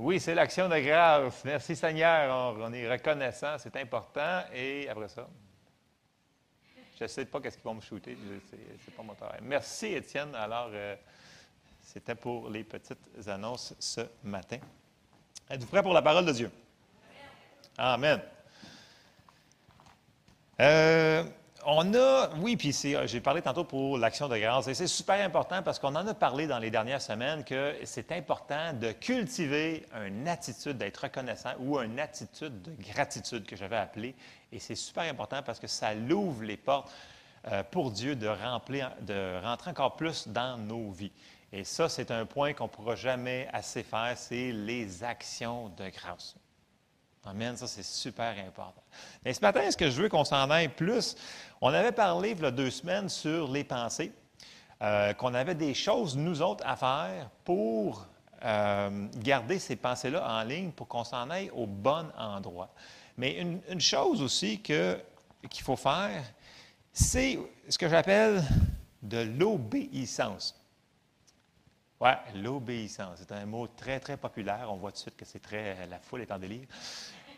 [0.01, 1.45] Oui, c'est l'action de grâce.
[1.45, 2.57] Merci Seigneur.
[2.57, 4.45] On, est reconnaissant, c'est important.
[4.55, 5.29] Et après ça,
[6.97, 8.17] je ne sais pas qu'est-ce qu'ils vont me shooter.
[8.49, 9.41] c'est pas mon travail.
[9.43, 10.33] Merci Étienne.
[10.37, 10.95] Alors, euh,
[11.83, 14.59] c'était pour les petites annonces ce matin.
[15.51, 16.51] Êtes-vous prêts pour la parole de Dieu?
[17.77, 18.23] Amen.
[20.61, 21.25] Euh,
[21.71, 25.23] on a, oui, puis c'est- j'ai parlé tantôt pour l'action de grâce, et c'est super
[25.23, 29.85] important parce qu'on en a parlé dans les dernières semaines que c'est important de cultiver
[30.07, 34.15] une attitude d'être reconnaissant ou une attitude de gratitude que j'avais appelée.
[34.51, 36.91] Et c'est super important parce que ça l'ouvre les portes
[37.53, 41.13] euh, pour Dieu de, remplir, de rentrer encore plus dans nos vies.
[41.53, 45.89] Et ça, c'est un point qu'on ne pourra jamais assez faire, c'est les actions de
[45.91, 46.35] grâce.
[47.29, 48.83] Amen, ça c'est super important.
[49.23, 51.15] Mais ce matin, est-ce que je veux qu'on s'en aille plus?
[51.61, 54.13] On avait parlé il y a deux semaines sur les pensées,
[54.81, 58.07] euh, qu'on avait des choses, nous autres, à faire pour
[58.45, 62.71] euh, garder ces pensées-là en ligne, pour qu'on s'en aille au bon endroit.
[63.19, 65.03] Mais une, chose aussi qu'il
[65.63, 66.23] faut faire,
[66.93, 68.43] c'est ce que j'appelle
[69.03, 70.55] de l'obéissance.
[72.01, 73.19] Oui, l'obéissance.
[73.19, 74.69] C'est un mot très, très populaire.
[74.71, 75.87] On voit tout de suite que c'est très.
[75.89, 76.67] La foule est en délire.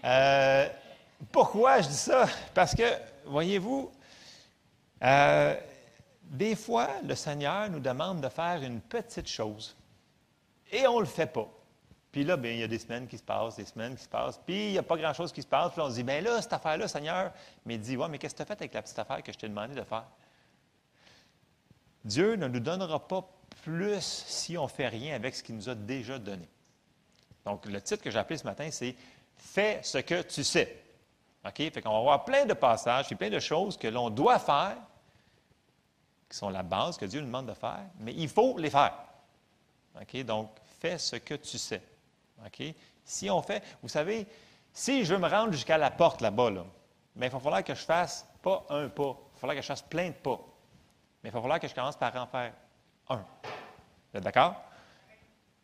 [0.04, 0.68] Euh,
[1.30, 2.26] pourquoi je dis ça?
[2.54, 2.84] Parce que,
[3.26, 3.90] voyez-vous,
[5.02, 5.54] euh,
[6.22, 9.76] des fois, le Seigneur nous demande de faire une petite chose
[10.72, 11.48] et on ne le fait pas.
[12.12, 14.08] Puis là, bien, il y a des semaines qui se passent, des semaines qui se
[14.08, 15.72] passent, puis il n'y a pas grand-chose qui se passe.
[15.72, 17.32] Puis on se dit, bien là, cette affaire-là, Seigneur,
[17.64, 19.32] mais il dit, ouais, mais qu'est-ce que tu as fait avec la petite affaire que
[19.32, 20.06] je t'ai demandé de faire?
[22.04, 23.28] Dieu ne nous donnera pas
[23.62, 26.48] plus si on ne fait rien avec ce qu'il nous a déjà donné.
[27.44, 28.96] Donc, le titre que j'ai appelé ce matin, c'est
[29.40, 30.82] Fais ce que tu sais.
[31.44, 31.56] OK?
[31.56, 34.76] Fait qu'on va avoir plein de passages, puis plein de choses que l'on doit faire,
[36.28, 38.94] qui sont la base que Dieu nous demande de faire, mais il faut les faire.
[40.00, 40.22] OK?
[40.24, 41.82] Donc, fais ce que tu sais.
[42.44, 42.62] OK?
[43.04, 44.26] Si on fait, vous savez,
[44.72, 46.64] si je veux me rendre jusqu'à la porte là-bas, là,
[47.16, 49.66] bien, il va falloir que je fasse pas un pas, il va falloir que je
[49.66, 50.38] fasse plein de pas.
[51.22, 52.52] Mais il va falloir que je commence par en faire
[53.08, 53.24] un.
[53.42, 54.62] Vous êtes d'accord?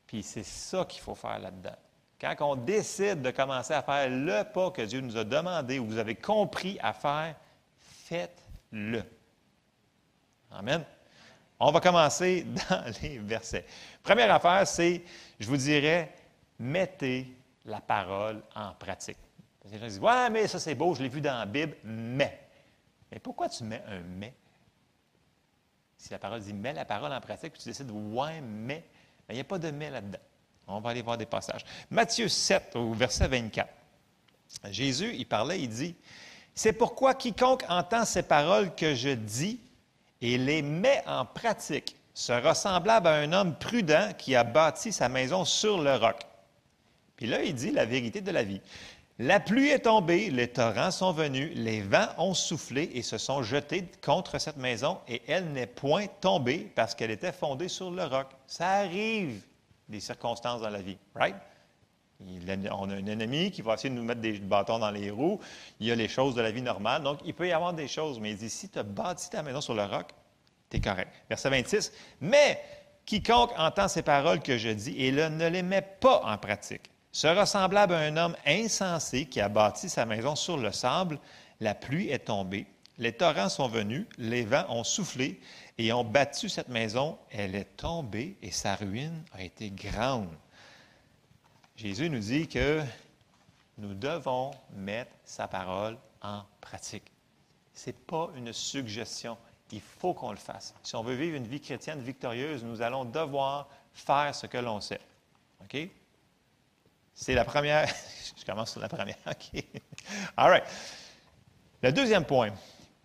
[0.07, 1.77] Puis c'est ça qu'il faut faire là-dedans.
[2.21, 5.87] Quand on décide de commencer à faire le pas que Dieu nous a demandé ou
[5.87, 7.35] vous avez compris à faire,
[7.79, 9.03] faites-le.
[10.51, 10.85] Amen.
[11.61, 13.67] On va commencer dans les versets.
[14.03, 15.03] Première affaire, c'est,
[15.39, 16.13] je vous dirais,
[16.59, 17.27] mettez
[17.65, 19.19] la parole en pratique.
[19.71, 22.49] Les gens disent, ouais, mais ça c'est beau, je l'ai vu dans la Bible, mais.
[23.11, 24.35] Mais pourquoi tu mets un mais?
[25.97, 28.85] Si la parole dit mets la parole en pratique, tu décides ouais, mais,
[29.29, 30.21] il n'y a pas de mais là-dedans.
[30.67, 31.65] On va aller voir des passages.
[31.91, 33.69] Matthieu 7, au verset 24.
[34.71, 35.95] Jésus, il parlait, il dit
[36.55, 39.61] C'est pourquoi quiconque entend ces paroles que je dis
[40.21, 45.09] et les met en pratique sera semblable à un homme prudent qui a bâti sa
[45.09, 46.17] maison sur le roc.
[47.17, 48.61] Puis là, il dit la vérité de la vie.
[49.19, 53.43] La pluie est tombée, les torrents sont venus, les vents ont soufflé et se sont
[53.43, 58.05] jetés contre cette maison, et elle n'est point tombée parce qu'elle était fondée sur le
[58.05, 58.27] roc.
[58.47, 59.41] Ça arrive,
[59.89, 61.37] des circonstances dans la vie, right?
[62.21, 65.39] On a un ennemi qui va essayer de nous mettre des bâtons dans les roues.
[65.81, 67.03] Il y a les choses de la vie normale.
[67.03, 69.43] Donc, il peut y avoir des choses, mais il dit si tu as bâti ta
[69.43, 70.07] maison sur le roc,
[70.71, 71.13] tu es correct.
[71.29, 71.93] Verset 26.
[72.23, 72.59] Mais
[73.05, 77.47] quiconque entend ces paroles que je dis et ne les met pas en pratique sera
[77.47, 81.19] semblable à un homme insensé qui a bâti sa maison sur le sable.
[81.61, 82.67] La pluie est tombée,
[82.99, 85.41] les torrents sont venus, les vents ont soufflé
[85.79, 87.19] et ont battu cette maison.
[87.31, 90.29] Elle est tombée et sa ruine a été grande.
[91.77, 92.83] Jésus nous dit que
[93.79, 97.13] nous devons mettre sa parole en pratique.
[97.75, 99.37] Ce n'est pas une suggestion.
[99.71, 100.75] Il faut qu'on le fasse.
[100.83, 104.81] Si on veut vivre une vie chrétienne victorieuse, nous allons devoir faire ce que l'on
[104.81, 105.01] sait.
[105.61, 105.77] OK?
[107.15, 107.87] C'est la première.
[108.37, 109.17] Je commence sur la première.
[109.27, 109.65] OK.
[110.37, 110.65] All right.
[111.83, 112.53] Le deuxième point.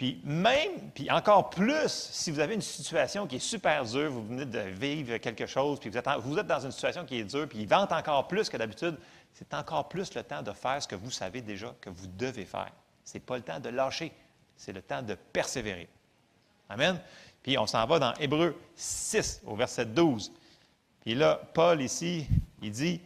[0.02, 4.26] Puis même, puis encore plus, si vous avez une situation qui est super dure, vous
[4.26, 7.24] venez de vivre quelque chose, puis vous êtes, vous êtes dans une situation qui est
[7.24, 8.98] dure, puis il vente encore plus que d'habitude,
[9.32, 12.46] c'est encore plus le temps de faire ce que vous savez déjà que vous devez
[12.46, 12.72] faire.
[13.06, 14.12] Ce n'est pas le temps de lâcher,
[14.58, 15.88] c'est le temps de persévérer.
[16.68, 17.00] Amen.
[17.44, 20.32] Puis on s'en va dans Hébreu 6 au verset 12.
[21.02, 22.26] Puis là, Paul ici,
[22.64, 23.02] il dit,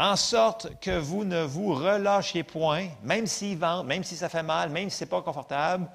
[0.00, 4.42] en sorte que vous ne vous relâchiez point, même s'ils vendent, même si ça fait
[4.42, 5.90] mal, même si ce n'est pas confortable,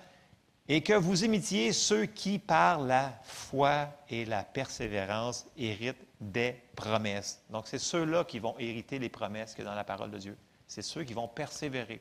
[0.68, 7.42] et que vous imitiez ceux qui, par la foi et la persévérance, héritent des promesses.
[7.50, 10.38] Donc, c'est ceux-là qui vont hériter les promesses que dans la parole de Dieu.
[10.68, 12.00] C'est ceux qui vont persévérer.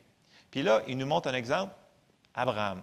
[0.51, 1.73] Puis là, il nous montre un exemple,
[2.35, 2.83] Abraham.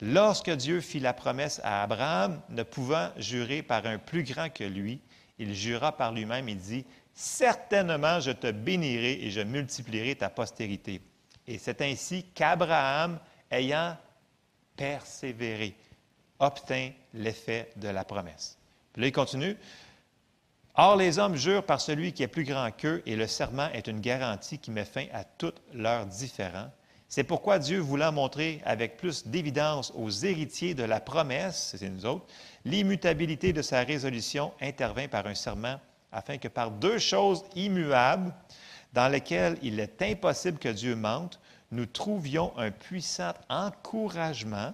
[0.00, 4.64] Lorsque Dieu fit la promesse à Abraham, ne pouvant jurer par un plus grand que
[4.64, 5.00] lui,
[5.38, 6.84] il jura par lui-même et dit,
[7.18, 11.00] Certainement je te bénirai et je multiplierai ta postérité.
[11.46, 13.18] Et c'est ainsi qu'Abraham,
[13.50, 13.96] ayant
[14.76, 15.74] persévéré,
[16.38, 18.58] obtint l'effet de la promesse.
[18.92, 19.56] Puis là, il continue.
[20.74, 23.86] Or, les hommes jurent par celui qui est plus grand qu'eux, et le serment est
[23.86, 26.70] une garantie qui met fin à tous leurs différends.
[27.08, 32.04] C'est pourquoi Dieu, voulant montrer avec plus d'évidence aux héritiers de la promesse, c'est nous
[32.04, 32.26] autres,
[32.66, 35.80] l'immutabilité de sa résolution, intervint par un serment,
[36.16, 38.32] afin que par deux choses immuables,
[38.94, 41.38] dans lesquelles il est impossible que Dieu mente,
[41.70, 44.72] nous trouvions un puissant encouragement,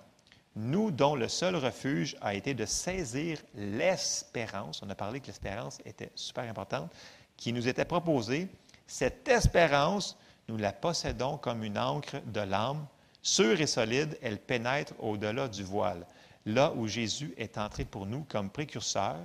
[0.55, 5.81] nous dont le seul refuge a été de saisir l'espérance, on a parlé que l'espérance
[5.85, 6.93] était super importante,
[7.37, 8.49] qui nous était proposée.
[8.87, 10.17] Cette espérance,
[10.49, 12.87] nous la possédons comme une encre de l'âme,
[13.21, 16.07] sûre et solide, elle pénètre au-delà du voile,
[16.47, 19.17] là où Jésus est entré pour nous comme précurseur,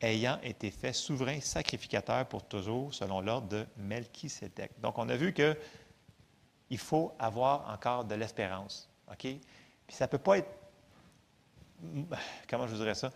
[0.00, 4.72] ayant été fait souverain sacrificateur pour toujours, selon l'ordre de Melchisédek.
[4.80, 5.56] Donc, on a vu que
[6.70, 8.88] il faut avoir encore de l'espérance.
[9.10, 9.22] OK?
[9.22, 9.40] Puis
[9.88, 10.50] ça ne peut pas être.
[12.48, 13.10] Comment je vous dirais ça?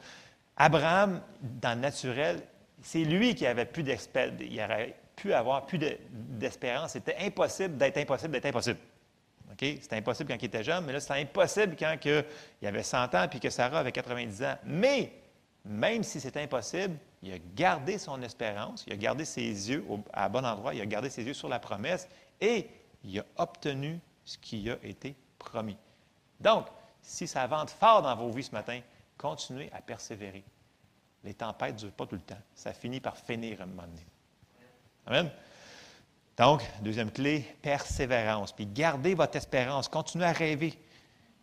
[0.57, 2.43] Abraham, dans le naturel,
[2.83, 4.35] c'est lui qui avait plus d'espérance.
[4.41, 6.93] Il aurait pu avoir plus de- d'espérance.
[6.93, 8.79] C'était impossible d'être impossible d'être impossible.
[9.59, 12.25] C'était impossible quand il était jeune, mais là, c'était impossible quand que
[12.61, 14.57] il avait 100 ans puis que Sarah avait 90 ans.
[14.65, 15.13] Mais,
[15.65, 20.29] même si c'était impossible, il a gardé son espérance, il a gardé ses yeux à
[20.29, 22.09] bon endroit, il a gardé ses yeux sur la promesse
[22.41, 22.69] et
[23.05, 25.77] il a obtenu ce qui a été promis.
[26.41, 26.67] Donc,
[27.01, 28.81] si ça vente fort dans vos vies ce matin,
[29.17, 30.45] continuez à persévérer.
[31.25, 32.41] Les tempêtes ne durent pas tout le temps.
[32.55, 34.07] Ça finit par finir à un moment donné.
[35.07, 35.31] Amen.
[36.37, 38.53] Donc, deuxième clé, persévérance.
[38.53, 39.89] Puis gardez votre espérance.
[39.89, 40.77] Continuez à rêver.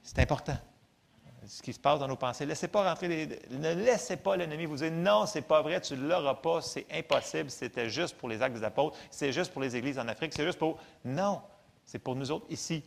[0.03, 0.57] C'est important.
[1.50, 2.45] Ce qui se passe dans nos pensées.
[2.45, 5.95] Laissez pas rentrer les- ne laissez pas l'ennemi vous dire non, c'est pas vrai, tu
[5.95, 9.62] ne l'auras pas, c'est impossible, c'était juste pour les actes des apôtres, c'est juste pour
[9.64, 10.78] les églises en Afrique, c'est juste pour.
[11.04, 11.41] Non,
[11.86, 12.84] c'est pour nous autres ici.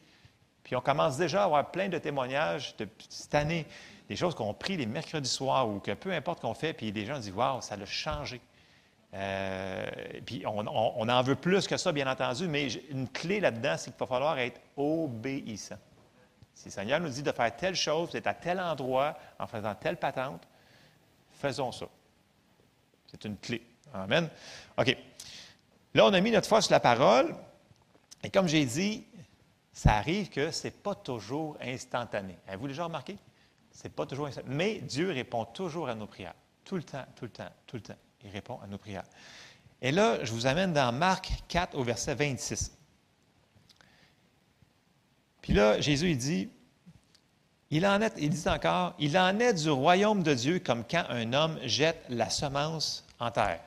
[0.62, 3.66] Puis on commence déjà à avoir plein de témoignages de cette année,
[4.08, 7.04] des choses qu'on prie les mercredis soirs ou que peu importe qu'on fait, puis les
[7.04, 8.40] gens disent Waouh, ça l'a changé.
[9.14, 9.84] Euh,
[10.24, 13.90] puis on, on- en veut plus que ça, bien entendu, mais une clé là-dedans, c'est
[13.90, 15.76] qu'il va falloir être obéissant.
[16.55, 19.74] Si le Seigneur nous dit de faire telle chose, d'être à tel endroit, en faisant
[19.74, 20.46] telle patente,
[21.40, 21.86] faisons ça.
[23.11, 23.62] C'est une clé.
[23.92, 24.28] Amen.
[24.78, 24.96] OK.
[25.94, 27.34] Là, on a mis notre foi sur la parole.
[28.22, 29.05] Et comme j'ai dit,
[29.72, 32.38] ça arrive que ce n'est pas toujours instantané.
[32.46, 33.16] Avez-vous déjà remarqué?
[33.72, 34.55] Ce n'est pas toujours instantané.
[34.55, 36.34] Mais Dieu répond toujours à nos prières.
[36.64, 37.96] Tout le temps, tout le temps, tout le temps.
[38.22, 39.05] Il répond à nos prières.
[39.80, 42.70] Et là, je vous amène dans Marc 4 au verset 26.
[45.43, 46.49] Puis là, Jésus, il dit,
[47.70, 51.05] Il en est, il dit encore, il en est du royaume de Dieu comme quand
[51.11, 53.61] un homme jette la semence en terre.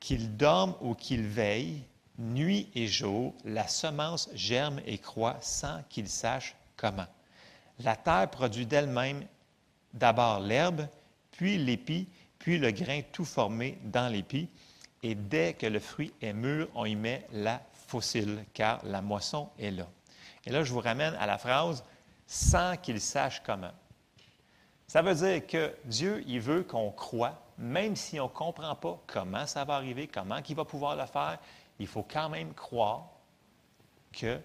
[0.00, 1.84] Qu'il dorme ou qu'il veille,
[2.18, 7.06] nuit et jour, la semence germe et croît sans qu'il sache comment.
[7.80, 9.24] La terre produit d'elle-même
[9.92, 10.86] d'abord l'herbe,
[11.30, 12.08] puis l'épi,
[12.38, 14.48] puis le grain tout formé dans l'épi.
[15.02, 19.48] Et dès que le fruit est mûr, on y met la fossile, car la moisson
[19.58, 19.86] est là.
[20.46, 21.84] Et là, je vous ramène à la phrase
[22.26, 23.72] sans qu'il sache comment.
[24.86, 29.00] Ça veut dire que Dieu, il veut qu'on croit, même si on ne comprend pas
[29.06, 31.38] comment ça va arriver, comment il va pouvoir le faire,
[31.78, 33.08] il faut quand même croire
[34.12, 34.40] que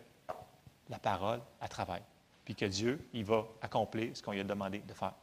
[0.90, 2.02] la parole, a travaille,
[2.46, 5.14] puis que Dieu, il va accomplir ce qu'on lui a demandé de faire.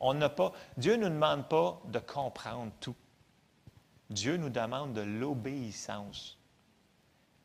[0.00, 2.94] On n'a pas, Dieu ne nous demande pas de comprendre tout.
[4.08, 6.38] Dieu nous demande de l'obéissance.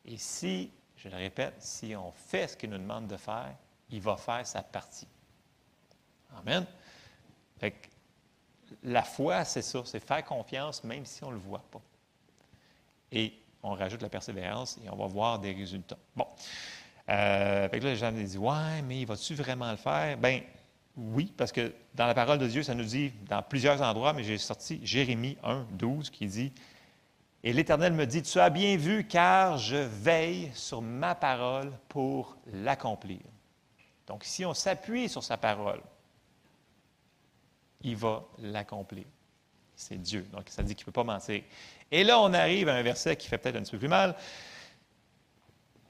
[0.04, 0.70] Et si,
[1.02, 3.54] je le répète, si on fait ce qu'il nous demande de faire,
[3.90, 5.08] il va faire sa partie.
[6.38, 6.64] Amen.
[7.58, 7.74] Fait
[8.84, 11.80] la foi, c'est ça, c'est faire confiance même si on ne le voit pas.
[13.10, 15.98] Et on rajoute la persévérance et on va voir des résultats.
[16.16, 16.26] Bon.
[17.08, 20.16] Euh, fait que là, les gens disent Ouais, mais va-tu vraiment le faire?
[20.16, 20.40] Bien,
[20.96, 24.22] oui, parce que dans la parole de Dieu, ça nous dit dans plusieurs endroits, mais
[24.22, 26.52] j'ai sorti Jérémie 1, 12 qui dit
[27.44, 32.36] Et l'Éternel me dit Tu as bien vu, car je veille sur ma parole pour
[32.52, 33.20] l'accomplir.
[34.06, 35.80] Donc, si on s'appuie sur sa parole,
[37.82, 39.04] il va l'accomplir.
[39.74, 40.26] C'est Dieu.
[40.32, 41.42] Donc, ça dit qu'il ne peut pas mentir.
[41.90, 44.14] Et là, on arrive à un verset qui fait peut-être un petit peu plus mal,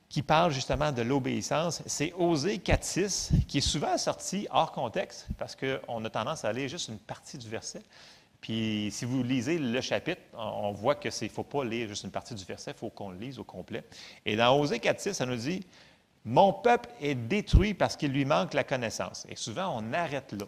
[0.09, 1.83] qui parle justement de l'obéissance.
[1.87, 6.69] C'est Osée 4.6, qui est souvent sorti hors contexte, parce qu'on a tendance à lire
[6.69, 7.83] juste une partie du verset.
[8.43, 12.11] Puis, si vous lisez le chapitre, on voit que ne faut pas lire juste une
[12.11, 13.85] partie du verset, il faut qu'on le lise au complet.
[14.27, 15.65] Et dans Osée 4.6, ça nous dit
[16.25, 19.25] Mon peuple est détruit parce qu'il lui manque la connaissance.
[19.29, 20.47] Et souvent, on arrête là.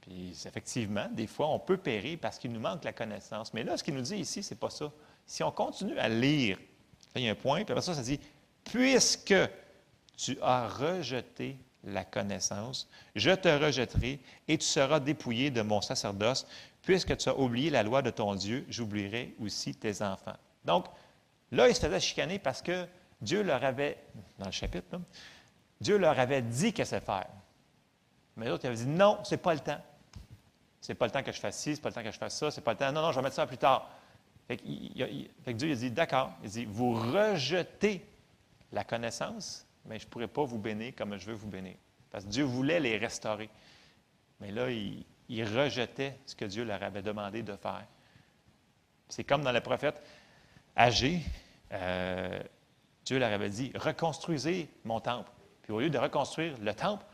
[0.00, 3.54] Puis effectivement, des fois, on peut périr parce qu'il nous manque la connaissance.
[3.54, 4.90] Mais là, ce qu'il nous dit ici, ce n'est pas ça.
[5.24, 6.58] Si on continue à lire,
[7.14, 8.18] il y a un point, puis après ça, ça dit
[8.64, 9.34] Puisque
[10.16, 14.18] tu as rejeté la connaissance, je te rejetterai
[14.48, 16.46] et tu seras dépouillé de mon sacerdoce.
[16.82, 20.36] Puisque tu as oublié la loi de ton Dieu, j'oublierai aussi tes enfants.
[20.64, 20.86] Donc,
[21.52, 22.86] là, ils se faisaient chicaner parce que
[23.20, 23.98] Dieu leur avait,
[24.38, 24.98] dans le chapitre,
[25.80, 27.26] Dieu leur avait dit qu'est-ce faire.
[28.36, 29.80] Mais il avait dit non, ce n'est pas le temps.
[30.80, 32.38] C'est pas le temps que je fasse ci, c'est pas le temps que je fasse
[32.38, 32.92] ça, c'est pas le temps.
[32.92, 33.90] Non, non, je vais mettre ça plus tard.
[34.46, 36.32] Fait que, Dieu il a dit d'accord.
[36.42, 38.06] Il dit vous rejetez
[38.72, 41.74] la connaissance, mais je ne pourrai pas vous bénir comme je veux vous bénir.
[42.10, 43.50] Parce que Dieu voulait les restaurer.
[44.40, 47.84] Mais là, il, rejetait ce que Dieu leur avait demandé de faire.
[49.08, 50.02] C'est comme dans le prophète
[50.76, 51.20] Agé,
[51.72, 52.40] euh,
[53.04, 55.30] Dieu leur avait dit reconstruisez mon temple.
[55.62, 57.04] Puis au lieu de reconstruire le temple,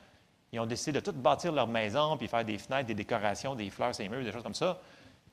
[0.53, 3.71] ils ont décidé de tout bâtir leur maison, puis faire des fenêtres, des décorations, des
[3.71, 4.81] fleurs, des murs, des choses comme ça.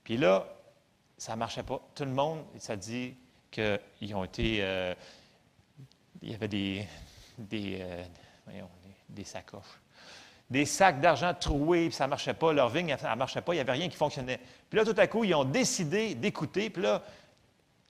[0.03, 0.47] Puis là,
[1.17, 1.79] ça ne marchait pas.
[1.93, 3.15] Tout le monde, ça dit
[3.51, 4.59] qu'ils ont été.
[4.61, 4.95] Euh,
[6.23, 6.87] il y avait des,
[7.37, 8.03] des, euh,
[9.09, 9.80] des, sacoches.
[10.51, 12.53] Des sacs d'argent troués, puis ça ne marchait pas.
[12.53, 13.53] Leur vigne, ça ne marchait pas.
[13.53, 14.39] Il n'y avait rien qui fonctionnait.
[14.69, 16.69] Puis là, tout à coup, ils ont décidé d'écouter.
[16.69, 17.01] Puis là,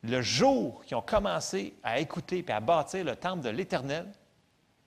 [0.04, 4.06] le jour qu'ils ont commencé à écouter et à bâtir le temple de l'Éternel,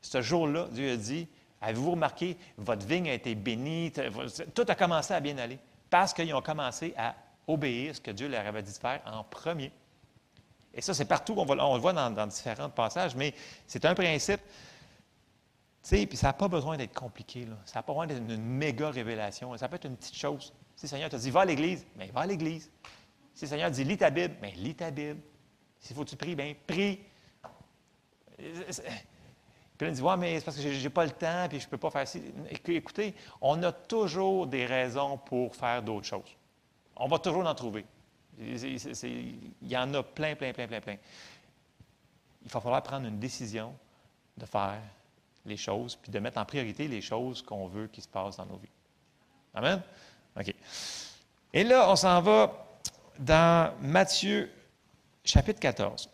[0.01, 1.29] ce jour-là, Dieu a dit
[1.61, 3.93] Avez-vous remarqué, votre vigne a été bénie,
[4.55, 5.59] tout a commencé à bien aller
[5.91, 7.15] parce qu'ils ont commencé à
[7.47, 9.73] obéir ce que Dieu leur avait dit de faire en premier.
[10.75, 13.33] Et ça, c'est partout, on, le voit dans, différents passages, mais
[13.67, 14.41] c'est un principe.
[15.85, 17.47] Sais, puis ça n'a pas besoin d'être compliqué.
[17.67, 19.55] Ça n'a pas besoin d'être une, méga révélation.
[19.59, 20.51] Ça peut être une petite chose.
[20.75, 22.71] Si le Seigneur te dit, va à l'Église, bien, va à l'Église.
[23.35, 25.21] Si le Seigneur dit, lis ta Bible, bien, lis ta Bible.
[25.79, 27.01] S'il faut que tu pries, bien, prie.
[28.39, 28.47] Puis
[29.79, 31.69] là, il dit Ouais, mais c'est parce que je n'ai pas le temps, puis je
[31.69, 32.33] peux pas faire ci.
[32.67, 36.35] Écoutez, on a toujours des raisons pour faire d'autres choses.
[36.97, 37.85] On va toujours en trouver.
[38.39, 40.97] il y en a plein, plein, plein, plein, plein.
[42.43, 43.75] Il va falloir prendre une décision
[44.39, 44.81] de faire
[45.47, 48.47] les choses, puis de mettre en priorité les choses qu'on veut qui se passent dans
[48.47, 48.69] nos vies.
[49.55, 49.83] Amen?
[50.39, 50.55] OK.
[51.53, 52.67] Et là, on s'en va
[53.19, 54.51] dans Matthieu
[55.25, 56.09] chapitre 14.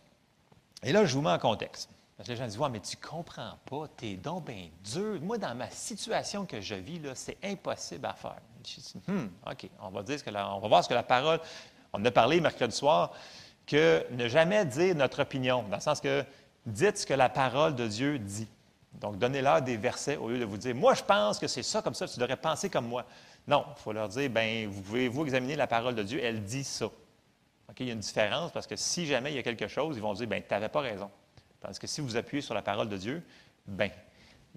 [0.82, 1.88] Et là, je vous mets en contexte.
[2.16, 5.18] Parce que les gens disent, ouais, mais tu comprends pas, t'es donc bien dur.
[5.22, 8.36] Moi, dans ma situation que je vis, là, c'est impossible à faire.
[8.58, 11.02] Je dis, hmm, OK, on va, dire ce que on va voir ce que la
[11.02, 11.40] parole,
[11.94, 13.12] on a parlé mercredi soir,
[13.66, 16.22] que ne jamais dire notre opinion, dans le sens que
[16.66, 18.48] dites ce que la parole de Dieu dit.
[18.92, 21.80] Donc, donnez-leur des versets au lieu de vous dire, moi, je pense que c'est ça
[21.80, 23.06] comme ça, tu devrais penser comme moi.
[23.46, 26.42] Non, il faut leur dire, bien, vous pouvez vous examiner la parole de Dieu, elle
[26.42, 26.86] dit ça.
[27.78, 30.02] Il y a une différence parce que si jamais il y a quelque chose, ils
[30.02, 31.10] vont dire, bien, tu n'avais pas raison.
[31.60, 33.22] Parce que si vous appuyez sur la parole de Dieu,
[33.66, 33.90] bien,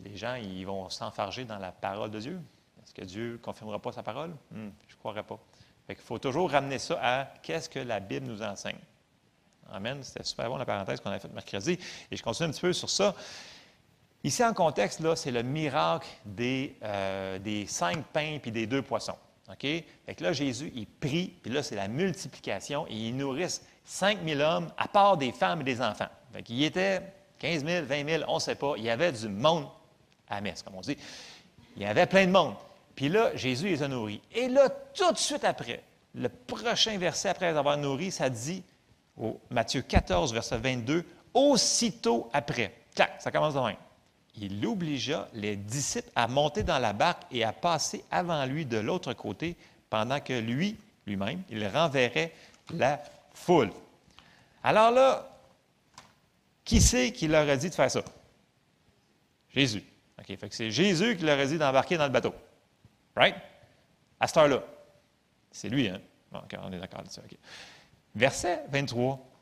[0.03, 2.39] les gens ils vont s'enfarger dans la parole de Dieu.
[2.83, 4.31] Est-ce que Dieu ne confirmera pas sa parole?
[4.51, 5.39] Hmm, je ne croirais pas.
[5.87, 8.79] Qu'il faut toujours ramener ça à qu'est-ce que la Bible nous enseigne.
[9.71, 10.01] Amen.
[10.01, 11.77] C'était super bon la parenthèse qu'on a faite mercredi.
[12.09, 13.13] Et je continue un petit peu sur ça.
[14.23, 18.81] Ici, en contexte, là, c'est le miracle des, euh, des cinq pains puis des deux
[18.81, 19.17] poissons.
[19.49, 19.59] OK?
[19.59, 24.19] Fait que là, Jésus, il prie, puis là, c'est la multiplication, et il nourrisse 5
[24.25, 26.07] 000 hommes, à part des femmes et des enfants.
[26.31, 27.01] Fait qu'il était
[27.39, 28.75] 15 000, 20 000, on ne sait pas.
[28.77, 29.67] Il y avait du monde
[30.29, 30.97] à messe, comme on dit.
[31.75, 32.55] Il y avait plein de monde.
[32.95, 34.21] Puis là, Jésus les a nourris.
[34.33, 35.83] Et là, tout de suite après,
[36.15, 38.63] le prochain verset après les avoir nourris, ça dit,
[39.17, 41.03] au Matthieu 14, verset 22,
[41.33, 42.73] aussitôt après.
[42.95, 43.75] Tac, ça commence de même.
[44.35, 48.77] Il obligea les disciples à monter dans la barque et à passer avant lui de
[48.77, 49.55] l'autre côté,
[49.89, 50.75] pendant que lui,
[51.05, 52.33] lui-même, il renverrait
[52.73, 53.03] la
[53.33, 53.71] foule.
[54.63, 55.29] Alors là,
[56.63, 58.03] qui c'est qui leur a dit de faire ça?
[59.53, 59.83] Jésus.
[60.17, 62.33] OK, c'est Jésus qui leur a dit d'embarquer dans le bateau.
[63.15, 63.35] Right?
[64.19, 64.63] À cette heure-là.
[65.51, 66.01] C'est lui, hein?
[66.31, 67.21] On est d'accord là-dessus.
[68.15, 69.32] Verset 23.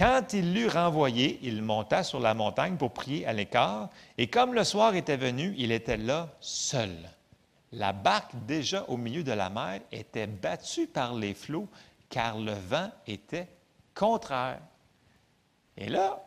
[0.00, 4.54] Quand il l'eut renvoyé, il monta sur la montagne pour prier à l'écart, et comme
[4.54, 6.96] le soir était venu, il était là seul.
[7.72, 11.68] La barque, déjà au milieu de la mer, était battue par les flots,
[12.08, 13.46] car le vent était
[13.94, 14.62] contraire.
[15.76, 16.18] Et là,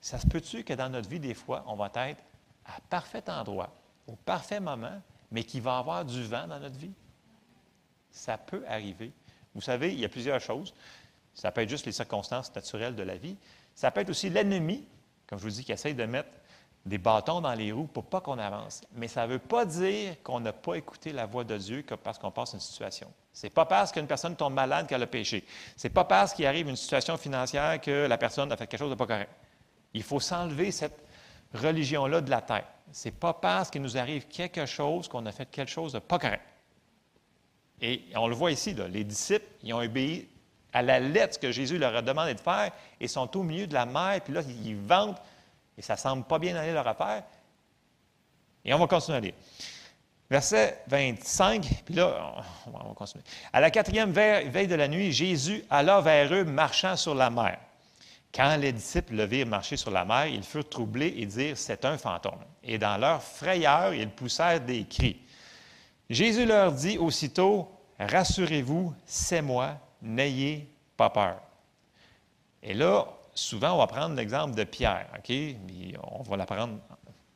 [0.00, 2.22] ça se peut-tu que dans notre vie, des fois, on va être
[2.64, 3.68] à parfait endroit,
[4.06, 4.98] au parfait moment,
[5.30, 6.94] mais qu'il va y avoir du vent dans notre vie?
[8.10, 9.12] Ça peut arriver.
[9.54, 10.72] Vous savez, il y a plusieurs choses.
[11.34, 13.36] Ça peut être juste les circonstances naturelles de la vie.
[13.74, 14.86] Ça peut être aussi l'ennemi,
[15.26, 16.28] comme je vous dis, qui essaye de mettre
[16.84, 18.82] des bâtons dans les roues pour pas qu'on avance.
[18.94, 22.18] Mais ça ne veut pas dire qu'on n'a pas écouté la voix de Dieu parce
[22.18, 23.10] qu'on passe une situation.
[23.32, 25.44] C'est pas parce qu'une personne tombe malade qu'elle a péché.
[25.76, 28.90] C'est pas parce qu'il arrive une situation financière que la personne a fait quelque chose
[28.90, 29.30] de pas correct.
[29.94, 30.98] Il faut s'enlever cette
[31.54, 32.66] religion-là de la tête.
[32.90, 36.18] C'est pas parce qu'il nous arrive quelque chose qu'on a fait quelque chose de pas
[36.18, 36.42] correct.
[37.80, 40.28] Et on le voit ici, les disciples, ils ont obéi
[40.72, 42.70] à la lettre que Jésus leur a demandé de faire
[43.00, 45.20] et sont au milieu de la mer, puis là, ils vantent
[45.76, 47.22] et ça semble pas bien aller leur affaire.
[48.64, 49.34] Et on va continuer à lire.
[50.30, 52.34] Verset 25, puis là,
[52.66, 53.24] on va continuer.
[53.52, 57.58] À la quatrième veille de la nuit, Jésus alla vers eux marchant sur la mer.
[58.34, 61.84] Quand les disciples le virent marcher sur la mer, ils furent troublés et dirent C'est
[61.84, 62.40] un fantôme.
[62.62, 65.20] Et dans leur frayeur, ils poussèrent des cris.
[66.08, 71.40] Jésus leur dit aussitôt Rassurez-vous, c'est moi, n'ayez pas peur.
[72.62, 75.34] Et là, souvent, on va prendre l'exemple de Pierre, OK?
[76.02, 76.78] on va l'apprendre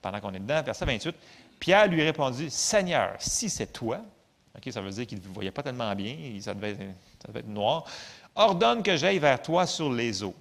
[0.02, 0.62] pendant qu'on est dedans.
[0.62, 1.14] Verset 28.
[1.58, 4.00] Pierre lui répondit Seigneur, si c'est toi,
[4.56, 7.48] OK, ça veut dire qu'il ne voyait pas tellement bien, ça devait, ça devait être
[7.48, 7.84] noir,
[8.34, 10.34] ordonne que j'aille vers toi sur les eaux.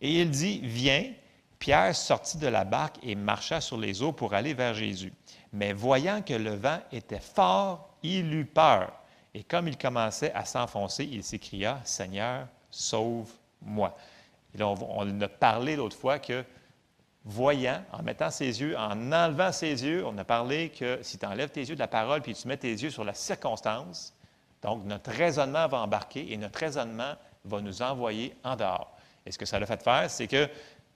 [0.00, 1.12] Et il dit Viens.
[1.58, 5.12] Pierre sortit de la barque et marcha sur les eaux pour aller vers Jésus.
[5.52, 8.92] Mais voyant que le vent était fort, il eut peur.
[9.34, 13.96] Et comme il commençait à s'enfoncer, il s'écria Seigneur, sauve-moi.
[14.54, 16.44] Et là, on, a parlé l'autre fois que,
[17.24, 21.26] voyant, en mettant ses yeux, en enlevant ses yeux, on a parlé que si tu
[21.26, 24.14] enlèves tes yeux de la parole puis tu mets tes yeux sur la circonstance,
[24.62, 27.14] donc notre raisonnement va embarquer et notre raisonnement
[27.44, 28.96] va nous envoyer en dehors.
[29.24, 30.48] Et ce que ça l'a fait faire, c'est que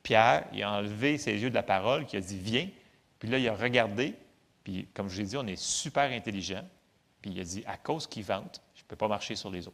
[0.03, 2.69] Pierre, il a enlevé ses yeux de la parole, qui a dit Viens.
[3.19, 4.15] Puis là, il a regardé,
[4.63, 6.63] puis comme je l'ai dit, on est super intelligent.
[7.25, 9.67] Puis il a dit À cause qu'il vente, je ne peux pas marcher sur les
[9.67, 9.73] eaux.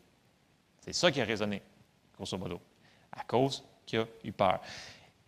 [0.79, 1.61] C'est ça qui a raisonné,
[2.15, 2.61] grosso modo.
[3.11, 4.61] À cause qui a eu peur.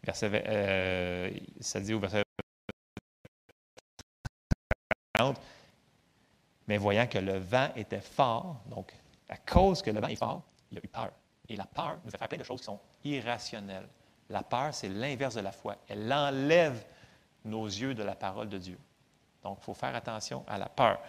[0.04, 2.22] Verset, euh, ça dit au verset
[5.14, 5.36] 30,
[6.68, 8.94] mais voyant que le vent était fort, donc
[9.28, 11.10] à cause que le vent est fort, il a eu peur.
[11.48, 13.88] Et la peur nous fait faire plein de choses qui sont irrationnelles.
[14.28, 15.76] La peur, c'est l'inverse de la foi.
[15.88, 16.84] Elle enlève
[17.44, 18.78] nos yeux de la parole de Dieu.
[19.42, 21.00] Donc, il faut faire attention à la peur.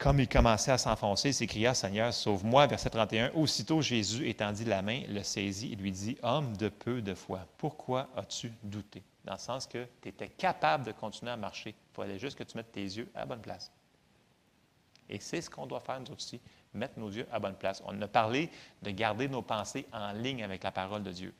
[0.00, 2.66] Comme il commençait à s'enfoncer, il s'écria Seigneur, sauve-moi.
[2.66, 3.32] Verset 31.
[3.34, 7.40] Aussitôt Jésus étendit la main, le saisit et lui dit Homme de peu de foi,
[7.58, 9.02] pourquoi as-tu douté?
[9.26, 11.74] Dans le sens que tu étais capable de continuer à marcher.
[11.92, 13.70] Il fallait juste que tu mettes tes yeux à la bonne place.
[15.10, 16.40] Et c'est ce qu'on doit faire nous aussi,
[16.72, 17.82] mettre nos yeux à bonne place.
[17.84, 18.48] On a parlé
[18.80, 21.34] de garder nos pensées en ligne avec la parole de Dieu.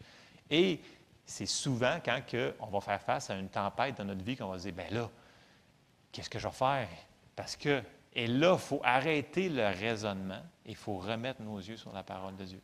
[0.50, 0.82] Et
[1.24, 2.20] c'est souvent quand
[2.60, 4.92] on va faire face à une tempête dans notre vie qu'on va se dire ben
[4.92, 5.08] là,
[6.12, 6.88] qu'est-ce que je vais faire
[7.34, 7.82] Parce que
[8.12, 12.02] et là, il faut arrêter le raisonnement et il faut remettre nos yeux sur la
[12.02, 12.60] parole de Dieu.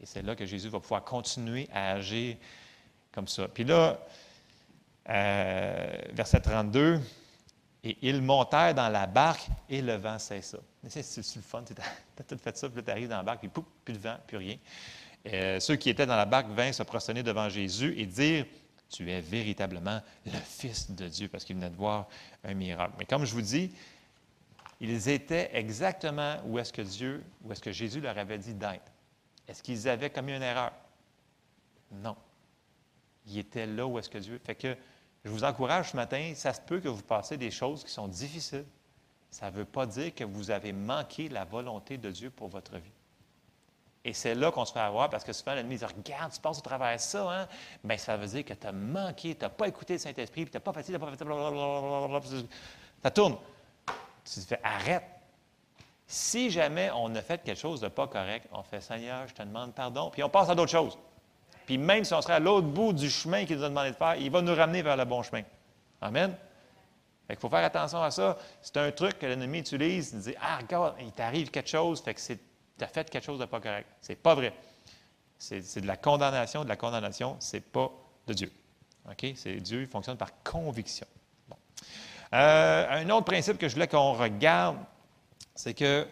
[0.00, 2.36] Et c'est là que Jésus va pouvoir continuer à agir
[3.12, 3.48] comme ça.
[3.48, 3.98] Puis là,
[5.08, 7.00] euh, verset 32,
[7.84, 10.58] et ils montèrent dans la barque et le vent cessa.
[10.88, 13.48] C'est, le fun, tu as, tout fait ça, puis tu arrives dans la barque, puis
[13.48, 14.56] pouf, plus de vent, plus rien.
[15.26, 18.46] Euh, ceux qui étaient dans la barque vinrent se prosterner devant Jésus et dire
[18.88, 22.08] tu es véritablement le Fils de Dieu, parce qu'il venait de voir
[22.44, 22.94] un miracle.
[22.98, 23.72] Mais comme je vous dis,
[24.80, 28.92] ils étaient exactement où est-ce que Dieu, où est-ce que Jésus leur avait dit d'être.
[29.48, 30.72] Est-ce qu'ils avaient commis une erreur?
[31.90, 32.16] Non.
[33.26, 34.40] Ils étaient là où est-ce que Dieu.
[34.44, 34.76] Fait que
[35.24, 38.08] je vous encourage ce matin, ça se peut que vous passez des choses qui sont
[38.08, 38.66] difficiles.
[39.30, 42.76] Ça ne veut pas dire que vous avez manqué la volonté de Dieu pour votre
[42.76, 42.92] vie.
[44.04, 46.58] Et c'est là qu'on se fait avoir parce que souvent l'ennemi dit Regarde, tu passes
[46.58, 47.48] au travers de ça, hein?
[47.82, 50.50] Bien, ça veut dire que tu as manqué, tu n'as pas écouté le Saint-Esprit, puis
[50.52, 52.20] tu n'as pas fait tu n'as pas fait blablabla.
[53.02, 53.36] Ça tourne.
[54.26, 55.04] Tu te fais Arrête.
[56.08, 59.42] Si jamais on a fait quelque chose de pas correct, on fait Seigneur, je te
[59.42, 60.96] demande pardon, puis on passe à d'autres choses.
[61.66, 63.96] Puis même si on serait à l'autre bout du chemin qu'il nous a demandé de
[63.96, 65.42] faire, il va nous ramener vers le bon chemin.
[66.00, 66.36] Amen.
[67.26, 68.38] Fait qu'il faut faire attention à ça.
[68.62, 70.12] C'est un truc que l'ennemi utilise.
[70.12, 72.38] Il dit Ah, regarde, il t'arrive quelque chose, fait que tu
[72.80, 73.88] as fait quelque chose de pas correct.
[74.00, 74.52] C'est pas vrai.
[75.38, 76.62] C'est de la condamnation.
[76.62, 77.90] De la condamnation, c'est pas
[78.28, 78.52] de Dieu.
[79.10, 79.32] OK?
[79.34, 81.06] C'est Dieu, il fonctionne par conviction.
[81.48, 81.56] Bon.
[82.36, 84.76] Euh, un autre principe que je voulais qu'on regarde,
[85.54, 86.06] c'est que,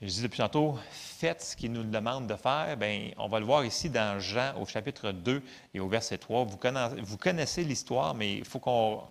[0.00, 2.76] je dis depuis tantôt, faites ce qu'il nous demande de faire.
[2.76, 5.42] Bien, on va le voir ici dans Jean au chapitre 2
[5.74, 6.44] et au verset 3.
[6.44, 9.02] Vous connaissez, l'histoire, mais il faut qu'on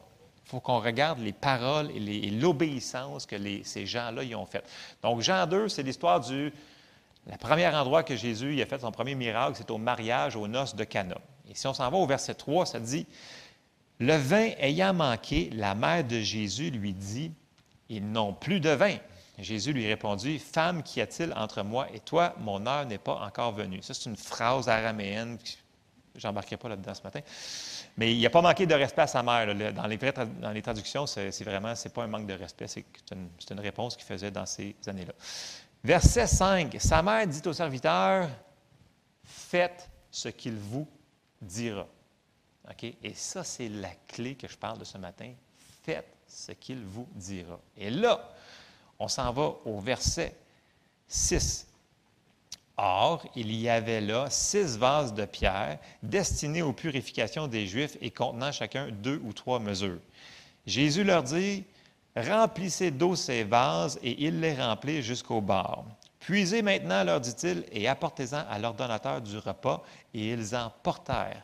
[0.46, 4.66] faut qu'on regarde les paroles et l'obéissance que ces gens-là y ont faite.
[5.02, 6.54] Donc, Jean 2, c'est l'histoire du
[7.26, 10.76] le premier endroit que Jésus a fait son premier miracle, c'est au mariage aux noces
[10.76, 11.18] de Cana.
[11.50, 13.08] Et si on s'en va au verset 3, ça dit
[14.00, 17.32] Le vin ayant manqué, la mère de Jésus lui dit
[17.90, 18.98] Ils n'ont plus de vin.
[19.40, 22.36] Jésus lui répondit Femme, qu'y a-t-il entre moi et toi?
[22.40, 23.82] Mon heure n'est pas encore venue.
[23.82, 25.38] Ça, c'est une phrase araméenne.
[26.16, 27.22] Je n'embarquerai pas là-dedans ce matin.
[27.98, 29.48] Mais il n'a pas manqué de respect à sa mère.
[29.48, 33.30] Dans, les, dans les traductions, c'est vraiment, c'est pas un manque de respect, c'est une,
[33.50, 35.14] une, réponse qu'il faisait dans ces années-là.
[35.84, 38.30] Verset 5, sa mère dit au serviteur,
[39.24, 40.88] faites ce qu'il vous
[41.42, 41.88] dira.
[42.82, 45.32] Et ça, c'est la clé que je parle de ce matin.
[45.84, 47.60] Faites ce qu'il vous dira.
[47.78, 48.34] Et là,
[49.00, 50.36] on s'en va au verset
[51.08, 51.68] 6.
[52.78, 58.10] Or, il y avait là six vases de pierre destinés aux purifications des Juifs et
[58.10, 60.00] contenant chacun deux ou trois mesures.
[60.66, 61.64] Jésus leur dit,
[62.16, 65.86] Remplissez d'eau ces vases, et il les remplit jusqu'au bord.
[66.20, 69.84] Puisez maintenant, leur dit-il, et apportez-en à l'ordonnateur du repas,
[70.14, 71.44] et ils en portèrent.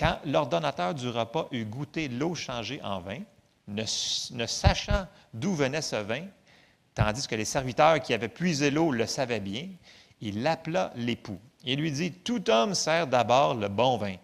[0.00, 3.18] Quand l'ordonnateur du repas eut goûté l'eau changée en vin,
[3.68, 3.84] ne,
[4.46, 6.24] sachant d'où venait ce vin,
[6.94, 9.68] tandis que les serviteurs qui avaient puisé l'eau le savaient bien,
[10.22, 14.16] il appela l'époux et lui dit, Tout homme sert d'abord le bon vin,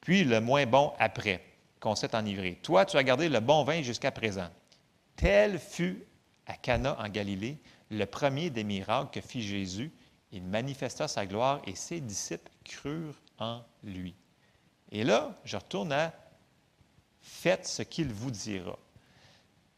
[0.00, 1.42] puis le moins bon après,
[1.80, 2.60] qu'on s'est enivré.
[2.62, 4.48] Toi, tu as gardé le bon vin jusqu'à présent.
[5.16, 6.04] Tel fut
[6.46, 7.58] à Cana en Galilée
[7.90, 9.90] le premier des miracles que fit Jésus.
[10.30, 14.14] Il manifesta sa gloire et ses disciples crurent en lui.
[14.96, 16.10] Et là, je retourne à
[17.20, 18.78] Faites ce qu'il vous dira.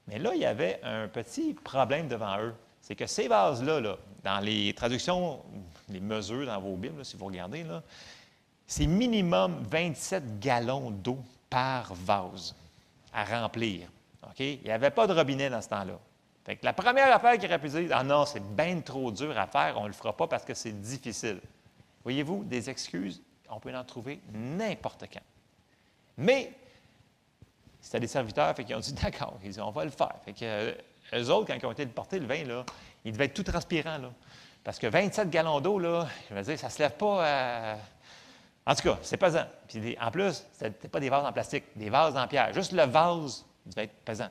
[0.07, 2.55] Mais là, il y avait un petit problème devant eux.
[2.81, 5.43] C'est que ces vases-là, là, dans les traductions,
[5.89, 7.67] les mesures dans vos Bibles, si vous regardez,
[8.65, 11.19] c'est minimum 27 gallons d'eau
[11.51, 12.55] par vase
[13.13, 13.89] à remplir.
[14.39, 15.99] Il n'y avait pas de robinet dans ce temps-là.
[16.63, 19.79] La première affaire qu'il aurait pu dire, ah non, c'est bien trop dur à faire,
[19.79, 21.41] on ne le fera pas parce que c'est difficile.
[22.05, 23.21] Voyez-vous, des excuses,
[23.51, 25.23] on peut en trouver n'importe quand.
[26.17, 26.53] Mais,
[27.81, 30.15] c'était des serviteurs, fait qu'ils ont dit, d'accord, ils ont dit, on va le faire.
[30.25, 30.73] Fait que, euh,
[31.15, 32.65] eux autres, quand ils ont été porter le vin, là,
[33.05, 33.99] il devait être tout transpirant.
[33.99, 34.11] Là.
[34.65, 37.77] Parce que 27 gallons d'eau, là, je veux dire, ça ne se lève pas à...
[38.67, 39.47] En tout cas, c'est pesant.
[39.67, 42.53] Puis en plus, ce n'était pas des vases en plastique, des vases en pierre.
[42.53, 44.29] Juste le vase devait être pesant.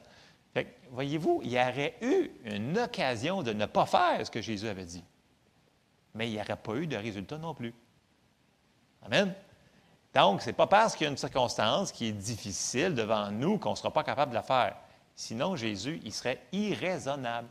[0.54, 4.68] Fait voyez-vous, il y aurait eu une occasion de ne pas faire ce que Jésus
[4.68, 5.04] avait dit.
[6.14, 7.74] Mais il n'y aurait pas eu de résultat non plus.
[9.08, 9.34] Amen.
[10.14, 13.58] Donc, ce n'est pas parce qu'il y a une circonstance qui est difficile devant nous
[13.58, 14.76] qu'on ne sera pas capable de la faire.
[15.16, 17.48] Sinon, Jésus, il serait irraisonnable.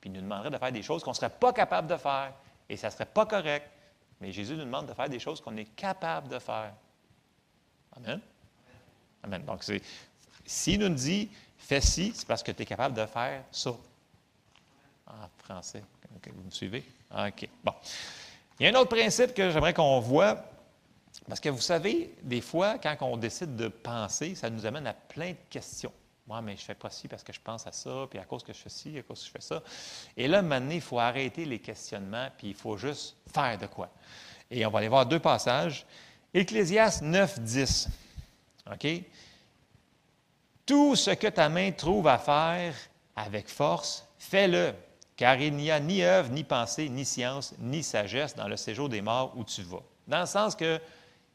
[0.00, 2.32] Puis il nous demanderait de faire des choses qu'on ne serait pas capable de faire.
[2.68, 3.68] Et ça ne serait pas correct.
[4.20, 6.72] Mais Jésus nous demande de faire des choses qu'on est capable de faire.
[7.96, 8.20] Amen.
[9.22, 9.44] Amen.
[9.44, 9.64] Donc,
[10.46, 13.70] s'il nous dit fais ci, c'est parce que tu es capable de faire ça.
[15.06, 15.82] En français.
[16.34, 16.84] vous me suivez?
[17.10, 17.48] OK.
[17.64, 17.72] Bon.
[18.60, 20.44] Il y a un autre principe que j'aimerais qu'on voit.
[21.28, 24.94] Parce que vous savez, des fois, quand on décide de penser, ça nous amène à
[24.94, 25.92] plein de questions.
[26.26, 28.42] Moi, mais je fais pas ci parce que je pense à ça, puis à cause
[28.42, 29.62] que je fais ci, à cause que je fais ça.
[30.16, 33.90] Et là, maintenant, il faut arrêter les questionnements, puis il faut juste faire de quoi.
[34.50, 35.86] Et on va aller voir deux passages.
[36.32, 37.88] Ecclésias 9, 10.
[38.72, 38.88] OK?
[40.66, 42.74] Tout ce que ta main trouve à faire
[43.16, 44.74] avec force, fais-le,
[45.16, 48.90] car il n'y a ni œuvre, ni pensée, ni science, ni sagesse dans le séjour
[48.90, 49.82] des morts où tu vas.
[50.06, 50.78] Dans le sens que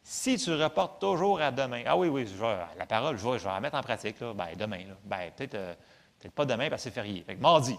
[0.04, 2.28] Si tu reportes toujours à demain, ah oui, oui,
[2.78, 4.34] la parole, je vais, je vais la mettre en pratique, là.
[4.34, 4.82] Ben, demain.
[5.06, 5.74] Ben, peut-être euh,
[6.20, 7.24] peut-être pas demain parce que c'est férié.
[7.26, 7.78] Fait que mardi.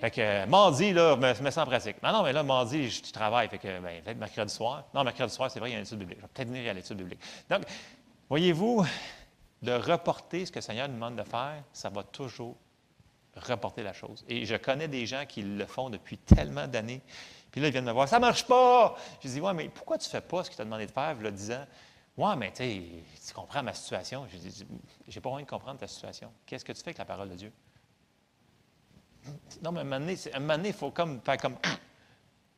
[0.00, 2.02] Fait que euh, mardi, là, je me mets ça en pratique.
[2.02, 3.48] Non, non, mais là, mardi, je, je travaille.
[3.48, 4.84] Fait que, ben, peut-être mercredi soir.
[4.92, 6.18] Non, mercredi soir, c'est vrai, il y a une étude biblique.
[6.18, 7.20] Je vais peut-être venir à l'étude biblique.
[7.48, 7.62] Donc,
[8.28, 8.84] voyez-vous,
[9.62, 12.56] de reporter ce que le Seigneur nous demande de faire, ça va toujours
[13.36, 14.24] reporter la chose.
[14.28, 17.00] Et je connais des gens qui le font depuis tellement d'années.
[17.52, 18.96] Puis là, ils viennent me voir, ça ne marche pas.
[19.22, 21.16] Je dis, ouais, mais pourquoi tu ne fais pas ce qu'il t'a demandé de faire,
[21.24, 21.66] a 10 ans?
[22.16, 24.26] Ouais, mais tu comprends ma situation.
[24.32, 24.66] Je dis,
[25.06, 26.32] j'ai pas envie de comprendre ta situation.
[26.46, 27.52] Qu'est-ce que tu fais avec la parole de Dieu?
[29.62, 31.56] Non, mais à un moment donné, un il faut comme faire comme.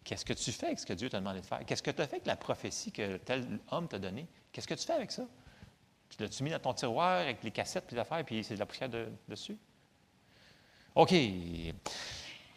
[0.05, 1.65] Qu'est-ce que tu fais avec ce que Dieu t'a demandé de faire?
[1.67, 4.27] Qu'est-ce que tu as fait avec la prophétie que tel homme t'a donnée?
[4.53, 5.25] Qu'est-ce que tu fais avec ça?
[6.11, 8.61] Tu l'as-tu mis dans ton tiroir avec les cassettes puis les affaires, puis c'est de
[8.61, 9.57] la poussière de- dessus?
[10.95, 11.15] OK.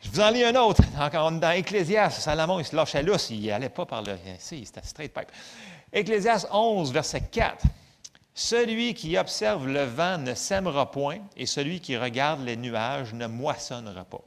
[0.02, 0.82] Je vous en lis un autre.
[1.00, 3.30] Encore dans Ecclésias, Salomon, il se lâchait lousse.
[3.30, 4.16] Il n'allait pas par le.
[4.40, 5.32] Si, c'était straight pipe.
[5.92, 7.66] Ecclésias 11, verset 4.
[8.34, 13.26] Celui qui observe le vent ne sèmera point, et celui qui regarde les nuages ne
[13.26, 14.22] moissonnera pas.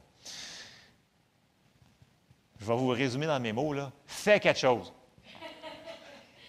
[2.59, 3.91] Je vais vous résumer dans mes mots, là.
[4.05, 4.91] Fais quelque chose.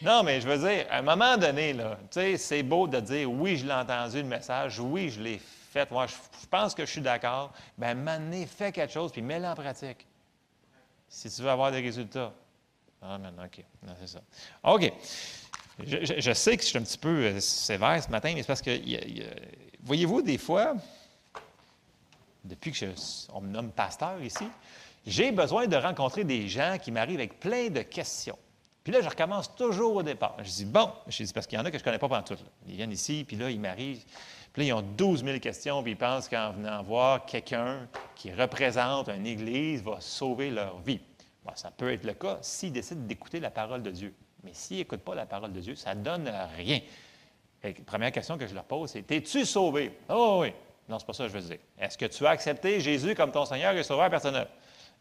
[0.02, 2.98] Non, mais je veux dire, à un moment donné, là, tu sais, c'est beau de
[2.98, 6.74] dire oui, je l'ai entendu le message, oui, je l'ai fait, moi, je, je pense
[6.74, 7.52] que je suis d'accord.
[7.78, 10.06] Bien, donné, fais quelque chose, puis mets-le en pratique.
[11.08, 12.32] Si tu veux avoir des résultats.
[13.00, 13.64] Ah, maintenant, OK.
[13.86, 14.20] Non, c'est ça.
[14.62, 14.92] OK.
[15.84, 18.62] Je, sais que je suis un petit peu euh, sévère ce matin, mais c'est parce
[18.62, 18.78] que,
[19.82, 20.74] voyez-vous, des fois,
[22.44, 24.44] depuis que je- on me nomme pasteur ici,
[25.06, 28.38] j'ai besoin de rencontrer des gens qui m'arrivent avec plein de questions.
[28.84, 30.36] Puis là, je recommence toujours au départ.
[30.38, 32.08] Je dis, bon, je dis, parce qu'il y en a que je ne connais pas
[32.08, 32.36] pendant tout.
[32.68, 34.04] Ils viennent ici, puis là, ils m'arrivent.
[34.52, 38.32] Puis là, ils ont 12 000 questions, puis ils pensent qu'en venant voir quelqu'un qui
[38.32, 41.00] représente une église va sauver leur vie.
[41.44, 44.14] Bon, ça peut être le cas s'ils décident d'écouter la parole de Dieu.
[44.44, 46.80] Mais s'ils n'écoutent pas la parole de Dieu, ça ne donne rien.
[47.62, 49.96] Que, première question que je leur pose, c'est Es-tu sauvé?
[50.08, 50.52] Oh oui.
[50.88, 51.58] Non, c'est pas ça que je veux dire.
[51.78, 54.48] Est-ce que tu as accepté Jésus comme ton Seigneur et Sauveur personnel?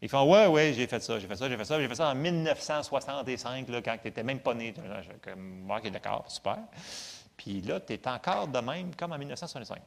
[0.00, 1.94] Ils font Ouais, oui, j'ai fait ça, j'ai fait ça, j'ai fait ça, j'ai fait
[1.94, 4.72] ça en 1965, là, quand tu n'étais même pas né.
[4.76, 6.58] Je- moi, OK, d'accord, super.
[7.36, 9.78] Puis là, tu es encore de même comme en 1965.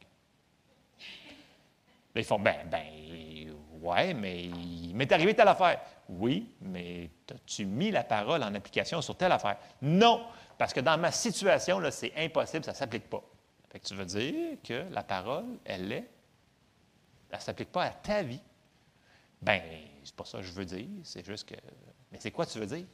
[2.15, 5.81] Là, ils font Ben, ben, ouais, mais il m'est arrivé telle affaire.
[6.07, 9.57] Oui, mais as-tu mis la parole en application sur telle affaire?
[9.81, 10.26] Non,
[10.57, 13.23] parce que dans ma situation, là, c'est impossible, ça ne s'applique pas.
[13.69, 16.09] Fait que tu veux dire que la parole, elle est,
[17.30, 18.41] elle ne s'applique pas à ta vie?
[19.41, 19.61] Ben,
[20.03, 21.55] c'est pas ça que je veux dire, c'est juste que.
[22.11, 22.85] Mais c'est quoi tu veux dire?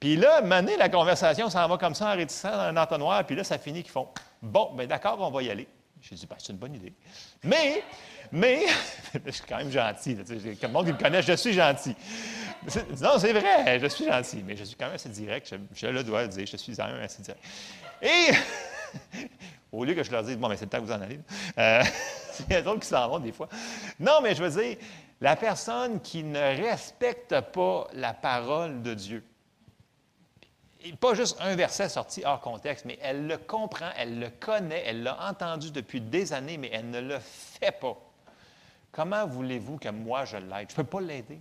[0.00, 3.34] Puis là, donné, la conversation s'en va comme ça en réticent dans un entonnoir, puis
[3.34, 4.08] là, ça finit qu'ils font
[4.40, 5.66] Bon, ben d'accord, on va y aller.
[6.00, 6.92] J'ai dit, ben, c'est une bonne idée.
[7.42, 7.82] Mais,
[8.30, 8.66] mais,
[9.26, 10.16] je suis quand même gentil.
[10.16, 11.96] comme le monde qui me connaît, je suis gentil.
[13.00, 15.52] Non, c'est vrai, je suis gentil, mais je suis quand même assez direct.
[15.74, 17.42] Je, le dois le dire, je suis quand même assez direct.
[18.02, 18.30] Et,
[19.72, 21.20] au lieu que je leur dise, bon, mais c'est le temps que vous en allez,
[22.48, 23.48] il y a d'autres qui s'en vont des fois.
[23.98, 24.76] Non, mais je veux dire,
[25.20, 29.24] la personne qui ne respecte pas la parole de Dieu,
[30.92, 35.02] pas juste un verset sorti hors contexte, mais elle le comprend, elle le connaît, elle
[35.02, 37.96] l'a entendu depuis des années, mais elle ne le fait pas.
[38.92, 40.68] Comment voulez-vous que moi je l'aide?
[40.68, 41.40] Je ne peux pas l'aider.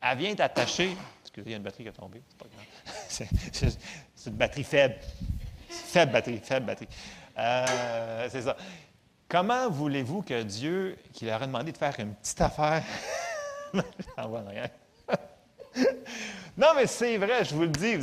[0.00, 0.96] Elle vient t'attacher.
[1.22, 2.22] Excusez, il y a une batterie qui est tombée.
[3.08, 3.28] C'est
[4.26, 4.96] une batterie faible.
[5.68, 6.88] Faible batterie, faible batterie.
[7.38, 8.56] Euh, c'est ça.
[9.28, 12.82] Comment voulez-vous que Dieu, qui leur a demandé de faire une petite affaire,
[13.72, 14.70] j'en vois en arrière.
[16.60, 17.96] Non, mais c'est vrai, je vous le dis.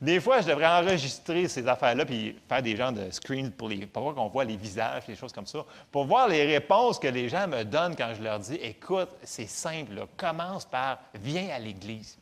[0.00, 3.86] des fois, je devrais enregistrer ces affaires-là puis faire des genres de screen pour, les,
[3.86, 7.06] pour voir qu'on voit les visages, les choses comme ça, pour voir les réponses que
[7.06, 11.58] les gens me donnent quand je leur dis Écoute, c'est simple, commence par Viens à
[11.60, 12.18] l'Église,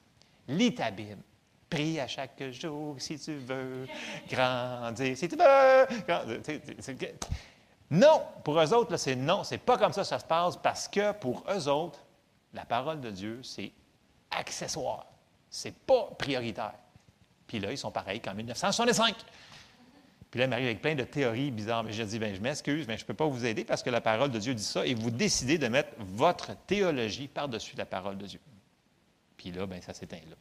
[0.47, 1.23] lis ta Bible.
[1.71, 3.87] Prie à chaque jour si tu veux
[4.31, 5.87] grandir, si tu veux.
[7.91, 10.87] Non, pour eux autres, c'est non, c'est pas comme ça que ça se passe parce
[10.87, 11.99] que pour eux autres,
[12.53, 13.73] la parole de Dieu, c'est
[14.39, 15.07] accessoire.
[15.51, 16.75] C'est pas prioritaire.
[17.47, 19.15] Puis là, ils sont pareils qu'en 1965.
[20.31, 21.85] Puis là, il m'arrive avec plein de théories bizarres.
[21.85, 23.91] Mais je dis, ben, je m'excuse, mais je ne peux pas vous aider parce que
[23.91, 27.85] la parole de Dieu dit ça et vous décidez de mettre votre théologie par-dessus la
[27.85, 28.41] parole de Dieu.
[29.37, 30.37] Puis là, ben, ça s'éteint là.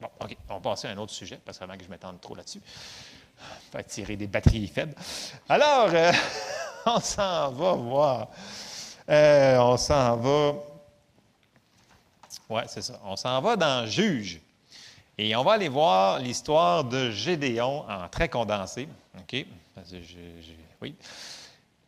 [0.00, 2.20] Bon, OK, on va passer à un autre sujet parce que avant que je m'étende
[2.20, 2.62] trop là-dessus.
[3.70, 4.94] Faire tirer des batteries faibles.
[5.48, 6.12] Alors, euh,
[6.86, 8.28] on s'en va voir.
[9.10, 10.54] Euh, on s'en va.
[12.48, 13.00] Oui, c'est ça.
[13.04, 14.40] On s'en va dans Juge.
[15.16, 18.88] Et on va aller voir l'histoire de Gédéon en très condensé.
[19.18, 19.46] OK?
[20.80, 20.94] Oui.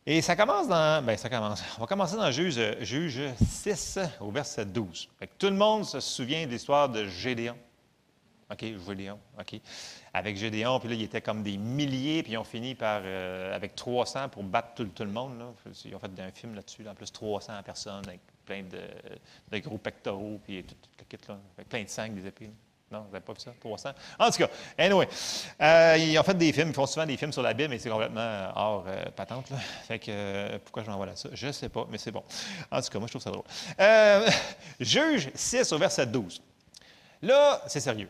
[0.05, 1.03] Et ça commence dans.
[1.05, 1.63] Bien, ça commence.
[1.77, 5.09] On va commencer dans Juge, Juge 6 au verset 12.
[5.17, 7.55] Fait que tout le monde se souvient de l'histoire de Gédéon.
[8.51, 9.61] OK, Gédéon, OK.
[10.13, 13.55] Avec Gédéon, puis là, il était comme des milliers, puis ils ont fini par, euh,
[13.55, 15.41] avec 300 pour battre tout, le monde.
[15.85, 19.77] Ils ont fait un film là-dessus, là, en plus 300 personnes avec plein de, gros
[19.77, 22.45] pectoraux, puis tout, tout là, avec plein de sang, des épées.
[22.45, 22.51] là.
[22.91, 23.53] Non, vous n'avez pas vu ça?
[23.57, 23.89] 300?
[24.19, 25.07] En tout cas, anyway,
[25.61, 27.79] euh, ils ont fait des films, ils font souvent des films sur la Bible, mais
[27.79, 29.49] c'est complètement hors euh, patente.
[29.49, 29.57] Là.
[29.87, 31.29] Fait que, euh, pourquoi je m'envoie là ça?
[31.31, 32.23] Je ne sais pas, mais c'est bon.
[32.69, 33.45] En tout cas, moi, je trouve ça drôle.
[33.79, 34.29] Euh,
[34.81, 36.41] Juge 6 au verset 12.
[37.21, 38.09] Là, c'est sérieux.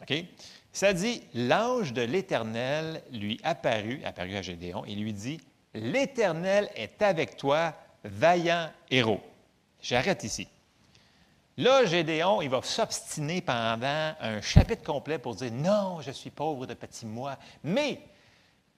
[0.00, 0.24] OK?
[0.72, 5.40] Ça dit L'ange de l'Éternel lui apparut, apparut à Gédéon, et lui dit
[5.74, 7.72] L'Éternel est avec toi,
[8.02, 9.20] vaillant héros.
[9.82, 10.48] J'arrête ici.
[11.58, 16.66] Là, Gédéon, il va s'obstiner pendant un chapitre complet pour dire Non, je suis pauvre
[16.66, 17.36] de petit moi.
[17.62, 18.00] Mais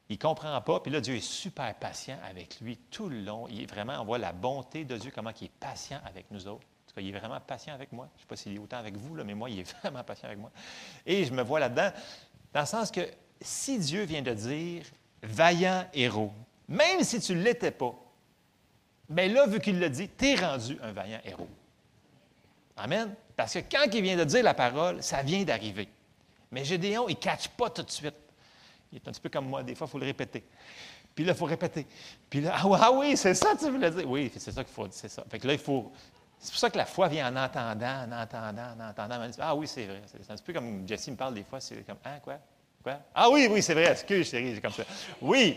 [0.08, 0.80] il ne comprend pas.
[0.80, 3.46] Puis là, Dieu est super patient avec lui tout le long.
[3.48, 6.48] Il est vraiment, on voit la bonté de Dieu, comment il est patient avec nous
[6.48, 6.64] autres.
[6.64, 8.08] En tout cas, il est vraiment patient avec moi.
[8.14, 10.02] Je ne sais pas s'il est autant avec vous, là, mais moi, il est vraiment
[10.02, 10.50] patient avec moi.
[11.06, 11.90] Et je me vois là-dedans,
[12.52, 13.08] dans le sens que
[13.40, 14.84] si Dieu vient de dire
[15.22, 16.32] vaillant héros,
[16.66, 17.94] même si tu ne l'étais pas,
[19.08, 21.48] bien là, vu qu'il l'a dit, tu es rendu un vaillant héros.
[22.76, 23.14] Amen.
[23.36, 25.88] Parce que quand il vient de dire la parole, ça vient d'arriver.
[26.50, 28.14] Mais Gédéon, il ne catch pas tout de suite.
[28.92, 30.44] Il est un petit peu comme moi, des fois, il faut le répéter.
[31.14, 31.86] Puis là, il faut répéter.
[32.28, 34.08] Puis là, ah, ouais, ah oui, c'est ça que tu voulais dire.
[34.08, 35.24] Oui, c'est ça qu'il faut, c'est ça.
[35.30, 35.92] Là, il faut.
[36.38, 39.30] C'est pour ça que la foi vient en entendant, en entendant, en entendant.
[39.38, 40.02] Ah oui, c'est vrai.
[40.06, 42.38] C'est un petit peu comme Jesse me parle des fois, c'est comme, ah, quoi?
[42.82, 42.98] Quoi?
[43.14, 44.84] Ah oui, oui, c'est vrai, excuse, c'est comme ça.
[45.22, 45.56] Oui,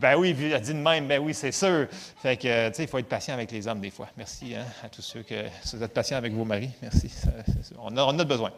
[0.00, 1.86] ben oui, elle dit de même, ben oui, c'est sûr.
[2.22, 4.08] Fait que, tu sais, il faut être patient avec les hommes des fois.
[4.16, 6.70] Merci hein, à tous ceux que si vous êtes patients avec vos maris.
[6.80, 7.10] Merci.
[7.78, 8.50] On, a, a besoin.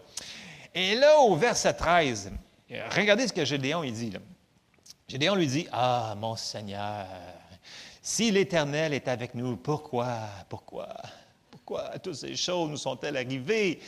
[0.73, 2.31] Et là, au verset 13,
[2.71, 4.13] euh, regardez ce que Gédéon il dit.
[5.09, 7.07] Gédéon lui dit Ah, mon Seigneur,
[8.01, 10.89] si l'Éternel est avec nous, pourquoi, pourquoi,
[11.51, 13.81] pourquoi toutes ces choses nous sont-elles arrivées?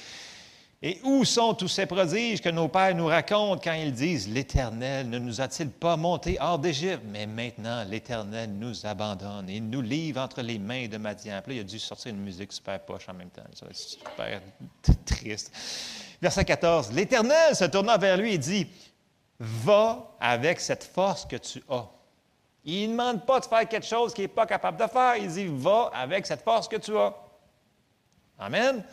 [0.86, 5.08] Et où sont tous ces prodiges que nos pères nous racontent quand ils disent L'Éternel
[5.08, 7.02] ne nous a-t-il pas monté hors d'Égypte?
[7.06, 11.36] Mais maintenant, l'Éternel nous abandonne et nous livre entre les mains de Madian.
[11.36, 13.44] Là, il a dû sortir une musique super poche en même temps.
[13.50, 14.42] Être super
[15.06, 15.50] triste.
[16.20, 16.92] Verset 14.
[16.92, 18.66] L'Éternel se tourna vers lui et dit
[19.40, 21.86] Va avec cette force que tu as.
[22.62, 25.16] Il ne demande pas de faire quelque chose qu'il n'est pas capable de faire.
[25.16, 27.14] Il dit Va avec cette force que tu as.
[28.38, 28.84] Amen.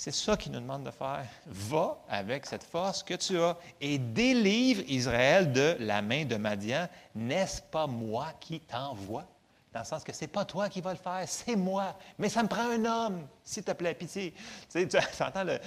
[0.00, 1.26] C'est ça qu'il nous demande de faire.
[1.44, 6.88] Va avec cette force que tu as et délivre Israël de la main de Madian.
[7.16, 9.26] N'est-ce pas moi qui t'envoie?
[9.72, 11.98] Dans le sens que ce n'est pas toi qui vas le faire, c'est moi.
[12.16, 14.34] Mais ça me prend un homme, s'il te plaît, pitié.
[14.70, 15.58] Tu sais, tu entends le.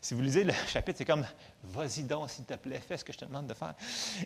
[0.00, 1.26] Si vous lisez le chapitre, c'est comme
[1.64, 3.74] Vas-y donc, s'il te plaît, fais ce que je te demande de faire.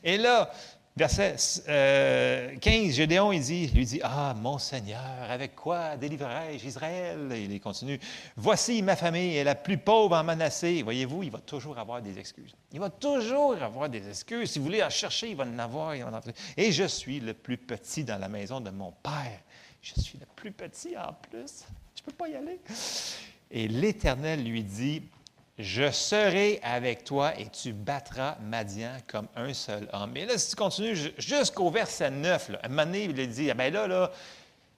[0.03, 0.53] Et là,
[0.97, 1.37] verset
[1.69, 7.61] euh, 15, Gédéon, il dit, lui dit Ah, mon Seigneur, avec quoi délivrerai-je Israël il
[7.61, 7.99] continue
[8.37, 10.83] Voici ma famille est la plus pauvre en Manassé.
[10.83, 12.55] Voyez-vous, il va toujours avoir des excuses.
[12.73, 14.51] Il va toujours avoir des excuses.
[14.51, 15.97] Si vous voulez en chercher, il va en avoir.
[15.97, 16.23] va en avoir.
[16.57, 19.41] Et je suis le plus petit dans la maison de mon père.
[19.83, 21.65] Je suis le plus petit en plus.
[21.95, 22.61] Je ne peux pas y aller.
[23.51, 25.03] Et l'Éternel lui dit
[25.59, 30.17] je serai avec toi et tu battras Madian comme un seul homme.
[30.17, 33.51] Et là, si tu continues ju- jusqu'au verset 9, là, à un moment il dit,
[33.51, 34.11] ah ben là, là,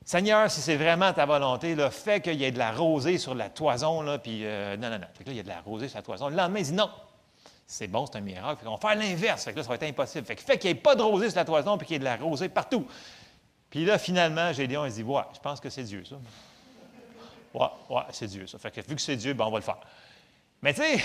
[0.04, 3.34] Seigneur, si c'est vraiment ta volonté, là, fais qu'il y ait de la rosée sur
[3.34, 5.06] la toison, là, puis euh, non, non, non.
[5.14, 6.28] Fait que là, il y a de la rosée sur la toison.
[6.28, 6.90] Le lendemain, il dit non.
[7.66, 8.60] C'est bon, c'est un miracle.
[8.60, 9.44] Fait qu'on va faire l'inverse.
[9.44, 10.24] Fait que là, ça va être impossible.
[10.24, 11.96] Fait que fait qu'il n'y ait pas de rosée sur la toison, puis qu'il y
[11.96, 12.86] ait de la rosée partout.
[13.70, 16.14] Puis là, finalement, Gédéon, il dit, ouais, je pense que c'est Dieu, ça.
[17.52, 18.58] Ouais, ouais, c'est Dieu, ça.
[18.60, 19.80] Fait que vu que c'est Dieu, ben, on va le faire.
[20.66, 21.00] Mais tu sais,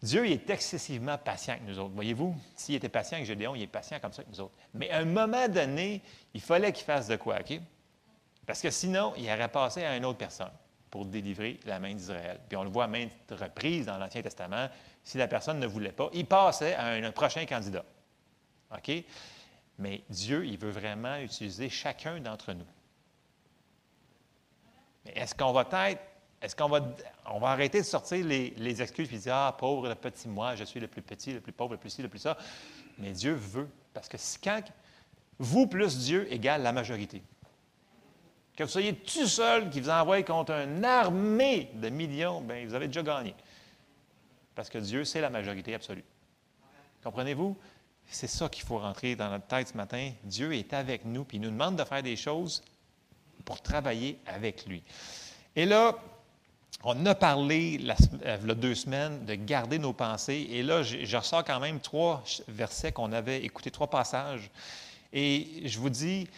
[0.00, 1.94] Dieu il est excessivement patient avec nous autres.
[1.96, 4.54] Voyez-vous, s'il était patient avec Gédéon, il est patient comme ça avec nous autres.
[4.72, 6.00] Mais à un moment donné,
[6.32, 7.58] il fallait qu'il fasse de quoi, OK?
[8.46, 10.52] Parce que sinon, il aurait passé à une autre personne
[10.92, 12.38] pour délivrer la main d'Israël.
[12.48, 14.68] Puis on le voit à maintes reprises dans l'Ancien Testament.
[15.02, 17.84] Si la personne ne voulait pas, il passait à un, prochain candidat.
[18.70, 18.92] OK?
[19.80, 22.66] Mais Dieu, il veut vraiment utiliser chacun d'entre nous.
[25.04, 26.00] Mais est-ce qu'on va être
[26.40, 26.80] est-ce qu'on va,
[27.26, 30.64] on va arrêter de sortir les, excuses et dire Ah, pauvre le petit moi, je
[30.64, 32.36] suis le plus petit, le plus pauvre, le plus ci, le plus ça.
[32.98, 33.68] Mais Dieu veut.
[33.92, 34.62] Parce que quand
[35.38, 37.22] vous plus Dieu égale la majorité,
[38.56, 42.74] que vous soyez tout seul qui vous envoie contre une armée de millions, bien, vous
[42.74, 43.34] avez déjà gagné.
[44.54, 46.04] Parce que Dieu, c'est la majorité absolue.
[47.02, 47.56] Comprenez-vous?
[48.10, 50.10] C'est ça qu'il faut rentrer dans notre tête ce matin.
[50.24, 52.62] Dieu est avec nous, puis il nous demande de faire des choses
[53.44, 54.82] pour travailler avec lui.
[55.54, 55.96] Et là,
[56.84, 60.46] on a parlé la, euh, deux semaines de garder nos pensées.
[60.50, 64.50] Et là, je, ressors quand même trois versets qu'on avait écoutés, trois passages.
[65.12, 66.28] Et je vous dis,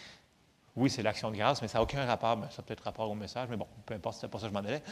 [0.75, 2.37] oui, c'est l'action de grâce, mais ça n'a aucun rapport.
[2.37, 4.53] Ben, ça a peut-être rapport au message, mais bon, peu importe, c'est pas ça que
[4.53, 4.83] je m'en allais.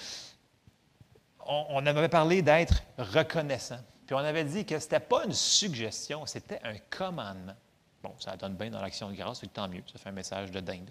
[1.46, 3.80] On, on avait parlé d'être reconnaissant.
[4.06, 7.56] Puis on avait dit que ce n'était pas une suggestion, c'était un commandement.
[8.02, 9.84] Bon, ça donne bien dans l'action de grâce, tant mieux.
[9.92, 10.90] Ça fait un message de dinde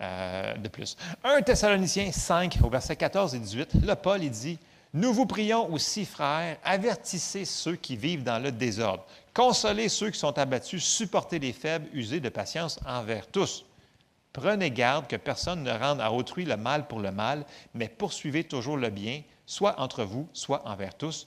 [0.00, 0.96] euh, de plus.
[1.24, 4.58] 1 Thessaloniciens 5, au verset 14 et 18, là, Paul, dit
[4.94, 9.04] Nous vous prions aussi, frères, avertissez ceux qui vivent dans le désordre,
[9.34, 13.64] consolez ceux qui sont abattus, supportez les faibles, usez de patience envers tous.
[14.32, 17.44] Prenez garde que personne ne rende à autrui le mal pour le mal,
[17.74, 21.26] mais poursuivez toujours le bien, soit entre vous, soit envers tous.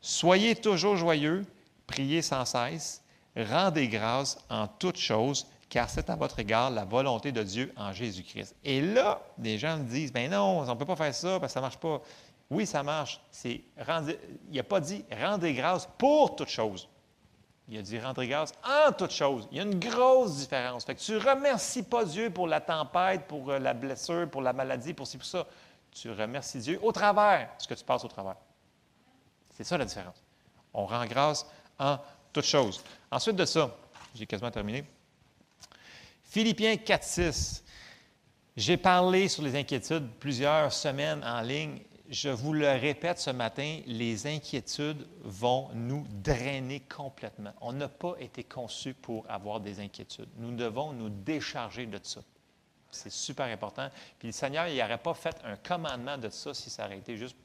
[0.00, 1.44] Soyez toujours joyeux,
[1.86, 2.99] priez sans cesse,
[3.36, 7.92] rendez grâce en toutes choses, car c'est à votre égard la volonté de Dieu en
[7.92, 8.56] Jésus-Christ.
[8.64, 11.52] Et là, des gens me disent, ben non, on ne peut pas faire ça parce
[11.52, 12.00] que ça ne marche pas.
[12.50, 13.20] Oui, ça marche.
[13.30, 16.88] C'est il n'a pas dit rendez grâce pour toutes choses.
[17.68, 19.46] Il a dit rendez grâce en toutes choses.
[19.52, 20.84] Il y a une grosse différence.
[20.84, 24.42] Fait que tu ne remercies pas Dieu pour la tempête, pour euh, la blessure, pour
[24.42, 25.46] la maladie, pour ci, pour ça.
[25.92, 28.36] Tu remercies Dieu au travers ce que tu passes au travers.
[29.52, 30.20] C'est ça la différence.
[30.74, 31.46] On rend grâce
[31.78, 31.98] en
[32.32, 32.82] toutes choses.
[33.10, 33.76] Ensuite de ça,
[34.14, 34.84] j'ai quasiment terminé.
[36.24, 37.64] Philippiens 4, 6.
[38.56, 41.80] J'ai parlé sur les inquiétudes plusieurs semaines en ligne.
[42.08, 47.52] Je vous le répète ce matin, les inquiétudes vont nous drainer complètement.
[47.60, 50.28] On n'a pas été conçu pour avoir des inquiétudes.
[50.36, 52.20] Nous devons nous décharger de ça.
[52.90, 53.88] C'est super important.
[54.18, 57.16] Puis le Seigneur, il n'aurait pas fait un commandement de ça si ça aurait été
[57.16, 57.36] juste,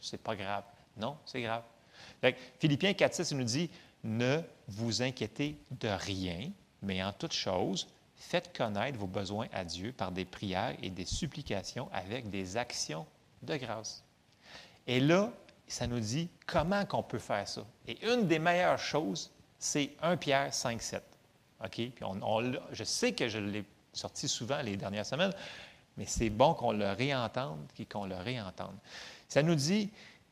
[0.00, 0.62] c'est pas grave.
[0.96, 1.64] Non, c'est grave.
[2.60, 3.70] Philippiens 4, 6, il nous dit,
[4.08, 6.50] ne vous inquiétez de rien,
[6.82, 7.86] mais en toute chose,
[8.16, 13.06] faites connaître vos besoins à Dieu par des prières et des supplications avec des actions
[13.42, 14.02] de grâce.
[14.86, 15.30] Et là,
[15.66, 17.62] ça nous dit comment qu'on peut faire ça.
[17.86, 21.02] Et une des meilleures choses, c'est 1 Pierre 5, 7.
[21.62, 21.70] OK?
[21.70, 25.32] Puis on- je sais que je l'ai sorti souvent les dernières semaines,
[25.96, 28.76] mais c'est bon qu'on le réentende et qu'on le réentende.
[29.28, 29.90] Ça nous dit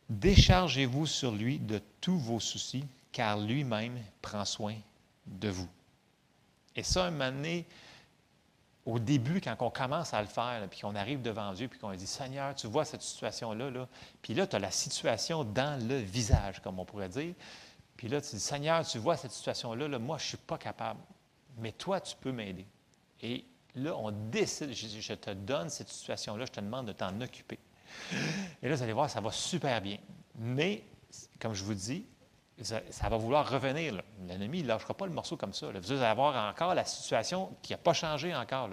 [0.08, 2.84] Déchargez-vous sur lui de tous vos soucis,
[3.16, 4.76] car lui-même prend soin
[5.24, 5.68] de vous.
[6.74, 7.66] Et ça, un moment donné,
[8.84, 11.92] au début, quand on commence à le faire, puis qu'on arrive devant Dieu, puis qu'on
[11.92, 13.88] dit Seigneur, tu vois cette situation-là, là.
[14.20, 17.32] puis là, tu as la situation dans le visage, comme on pourrait dire.
[17.96, 20.58] Puis là, tu dis Seigneur, tu vois cette situation-là, là, moi, je ne suis pas
[20.58, 21.00] capable,
[21.56, 22.66] mais toi, tu peux m'aider.
[23.22, 27.18] Et là, on décide je, je te donne cette situation-là, je te demande de t'en
[27.22, 27.58] occuper.
[28.62, 29.96] Et là, vous allez voir, ça va super bien.
[30.34, 30.84] Mais,
[31.40, 32.04] comme je vous dis,
[32.62, 34.02] ça, va vouloir revenir.
[34.26, 35.68] L'ennemi, ne lâchera pas le morceau comme ça.
[35.70, 38.70] Vous allez avoir encore la situation qui n'a pas changé encore.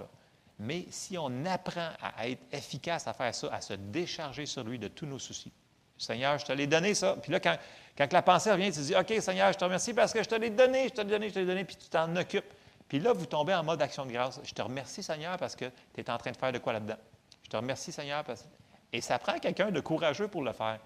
[0.58, 4.78] Mais si on apprend à être efficace à faire ça, à se décharger sur lui
[4.78, 5.52] de tous nos soucis,
[5.98, 7.16] Seigneur, je te l'ai donné ça.
[7.20, 7.56] Puis là, quand,
[7.96, 10.34] quand la pensée revient, tu dis, OK, Seigneur, je te remercie parce que je te
[10.34, 12.52] l'ai donné, je te l'ai donné, je te l'ai donné, puis tu t'en occupes.
[12.88, 14.40] Puis là, vous tombez en mode action de grâce.
[14.44, 16.98] Je te remercie, Seigneur, parce que tu es en train de faire de quoi là-dedans.
[17.42, 18.48] Je te remercie, Seigneur, parce que...
[18.92, 20.78] Et ça prend quelqu'un de courageux pour le faire.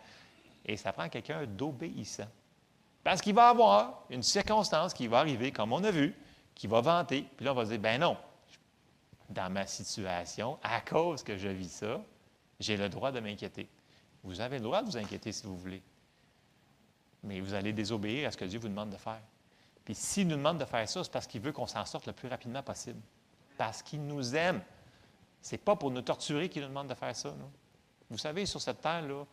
[0.64, 2.28] Et ça prend quelqu'un d'obéissant.
[3.04, 6.14] Parce qu'il va avoir une circonstance qui va arriver, comme on a vu,
[6.54, 7.22] qui va vanter.
[7.36, 8.16] Puis là, on va se dire, ben non,
[9.28, 12.00] dans ma situation, à cause que je vis ça,
[12.60, 13.68] j'ai le droit de m'inquiéter.
[14.24, 15.82] Vous avez le droit de vous inquiéter si vous voulez.
[17.22, 19.20] Mais vous allez désobéir à ce que Dieu vous demande de faire.
[19.84, 22.12] Puis s'il nous demande de faire ça, c'est parce qu'il veut qu'on s'en sorte le
[22.12, 23.00] plus rapidement possible.
[23.56, 24.60] Parce qu'il nous aime.
[25.40, 27.30] Ce n'est pas pour nous torturer qu'il nous demande de faire ça.
[27.30, 27.50] non?
[28.10, 29.24] Vous savez, sur cette terre-là,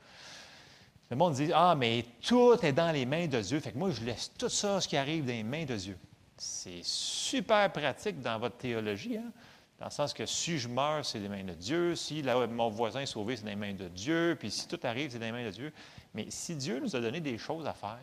[1.09, 3.59] le monde dit Ah, mais tout est dans les mains de Dieu.
[3.59, 5.97] Fait que moi, je laisse tout ça, ce qui arrive, dans les mains de Dieu.
[6.37, 9.31] C'est super pratique dans votre théologie, hein?
[9.79, 11.95] dans le sens que si je meurs, c'est des mains de Dieu.
[11.95, 14.35] Si là, mon voisin est sauvé, c'est les mains de Dieu.
[14.39, 15.73] Puis si tout arrive, c'est les mains de Dieu.
[16.13, 17.99] Mais si Dieu nous a donné des choses à faire,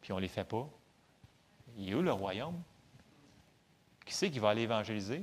[0.00, 0.68] puis on ne les fait pas,
[1.76, 2.60] il est où le royaume?
[4.04, 5.22] Qui c'est qui va aller évangéliser?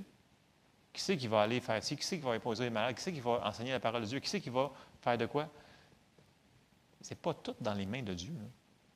[0.94, 1.96] Qui c'est qui va aller faire ci?
[1.98, 2.96] Qui c'est qui va imposer les malades?
[2.96, 4.20] Qui c'est qui va enseigner la parole de Dieu?
[4.20, 5.50] Qui c'est qui va faire de quoi?
[7.10, 8.34] N'est pas tout dans les mains de Dieu.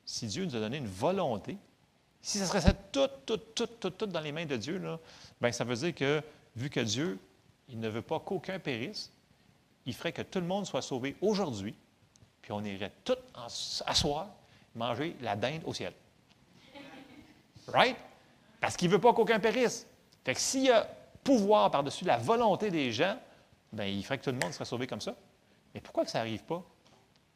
[0.04, 1.56] Si Dieu nous a donné une volonté,
[2.20, 4.80] si ça serait tout, tout, tout, tout, tout dans les mains de Dieu,
[5.40, 6.22] ben, ça veut dire que,
[6.54, 7.18] vu que Dieu,
[7.68, 9.10] il ne veut pas qu'aucun périsse,
[9.86, 11.74] il ferait que tout le monde soit sauvé aujourd'hui,
[12.40, 12.92] puis on irait
[13.84, 14.28] à soir
[14.74, 15.92] manger la dinde au ciel.
[17.68, 17.96] Right?
[18.60, 19.86] Parce qu'il ne veut pas qu'aucun périsse.
[20.24, 20.88] Fait que s'il y a
[21.24, 23.18] pouvoir par-dessus la volonté des gens,
[23.72, 25.14] ben, il ferait que tout le monde serait sauvé comme ça.
[25.74, 26.62] Mais pourquoi que ça n'arrive pas?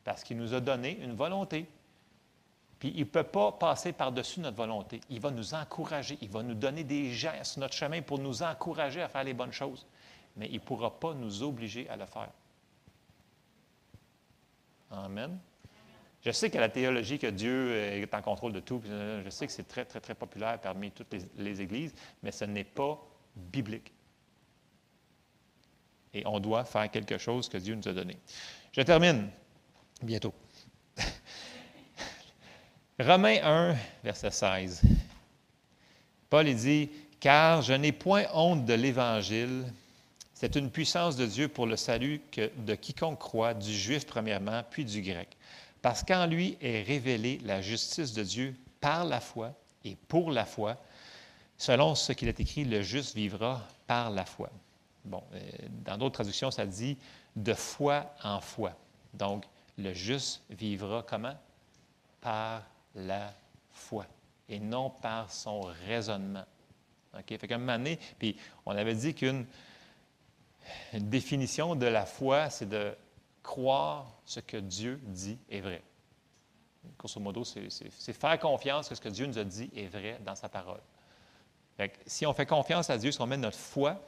[0.07, 1.66] Parce qu'il nous a donné une volonté.
[2.78, 5.01] Puis il ne peut pas passer par-dessus notre volonté.
[5.11, 6.16] Il va nous encourager.
[6.23, 9.35] Il va nous donner des gens sur notre chemin pour nous encourager à faire les
[9.35, 9.85] bonnes choses.
[10.37, 12.28] Mais il ne pourra pas nous obliger à le faire.
[14.93, 15.41] Amen.
[16.24, 19.49] Je sais que la théologie que Dieu est en contrôle de tout, euh, je sais
[19.49, 21.93] que c'est très, très, très populaire parmi toutes les églises,
[22.23, 23.05] mais ce n'est pas
[23.35, 23.93] biblique.
[26.15, 28.16] Et on doit faire quelque chose que Dieu nous a donné.
[28.70, 29.31] Je termine
[30.02, 30.35] bientôt.
[32.98, 34.82] Romains 1, verset 16.
[36.31, 36.90] Paul dit,
[37.20, 39.64] Car je n'ai point honte de l'Évangile.
[40.35, 44.62] C'est une puissance de Dieu pour le salut que- de quiconque croit, du juif premièrement,
[44.70, 45.36] puis du grec.
[45.81, 49.55] Parce qu'en lui est révélée la justice de Dieu par la foi
[49.85, 50.77] et pour la foi,
[51.56, 54.51] selon ce qu'il est écrit, le juste vivra par la foi.
[55.05, 55.40] Bon, euh,
[55.85, 56.98] dans d'autres traductions, ça dit
[57.35, 58.73] de foi en foi.
[59.14, 59.44] Donc,
[59.78, 61.36] le juste vivra comment?
[62.20, 62.62] Par
[62.94, 63.32] la
[63.70, 64.07] foi
[64.48, 66.44] et non par son raisonnement.
[67.15, 67.39] OK?
[67.39, 69.47] Fait qu'à un puis on avait dit qu'une
[70.93, 72.94] une définition de la foi, c'est de
[73.43, 75.82] croire ce que Dieu dit est vrai.
[76.98, 80.35] Grosso modo, c'est faire confiance que ce que Dieu nous a dit est vrai dans
[80.35, 80.81] sa parole.
[81.77, 84.01] Fait que si on fait confiance à Dieu, si on met notre foi,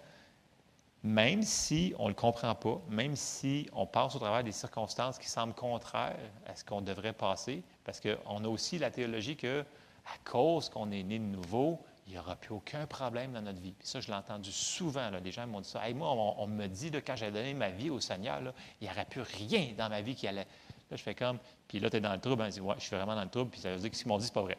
[1.02, 5.18] même si on ne le comprend pas, même si on passe au travers des circonstances
[5.18, 6.16] qui semblent contraires
[6.46, 9.60] à ce qu'on devrait passer, parce qu'on a aussi la théologie que,
[10.06, 13.60] à cause qu'on est né de nouveau, il n'y aura plus aucun problème dans notre
[13.60, 13.72] vie.
[13.78, 15.10] Puis ça, je l'ai entendu souvent.
[15.22, 15.82] Des gens m'ont dit ça.
[15.94, 18.40] Moi, on, me dit, là, quand j'ai donné ma vie au Seigneur,
[18.80, 20.46] il n'y aurait plus rien dans ma vie qui allait.
[20.90, 21.38] Là, je fais comme,
[21.68, 22.42] puis là, tu es dans le trouble.
[22.42, 23.50] Hein, je dis, ouais, je suis vraiment dans le trouble.
[23.50, 24.56] Puis ça veut dire que ce qu'ils m'ont dit, ce n'est pas vrai.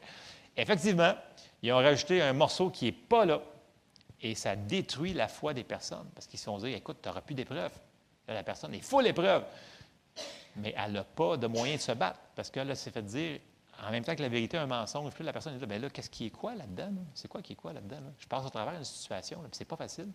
[0.55, 1.15] Effectivement,
[1.63, 3.41] ils ont rajouté un morceau qui n'est pas là.
[4.21, 6.09] Et ça détruit la foi des personnes.
[6.13, 7.71] Parce qu'ils se sont dit, écoute, tu n'auras plus d'épreuve.
[8.27, 9.43] Là, la personne est full épreuve.
[10.57, 12.19] Mais elle n'a pas de moyen de se battre.
[12.35, 13.39] Parce que là, fait dire,
[13.81, 15.89] en même temps que la vérité est un mensonge, puis la personne dit, ben là,
[15.89, 16.87] qu'est-ce qui est quoi là-dedans?
[16.87, 17.01] là?
[17.13, 18.01] C'est quoi qui est quoi là-dedans?
[18.01, 18.11] là?
[18.19, 20.09] Je passe au travers d'une situation, là, puis c'est pas facile.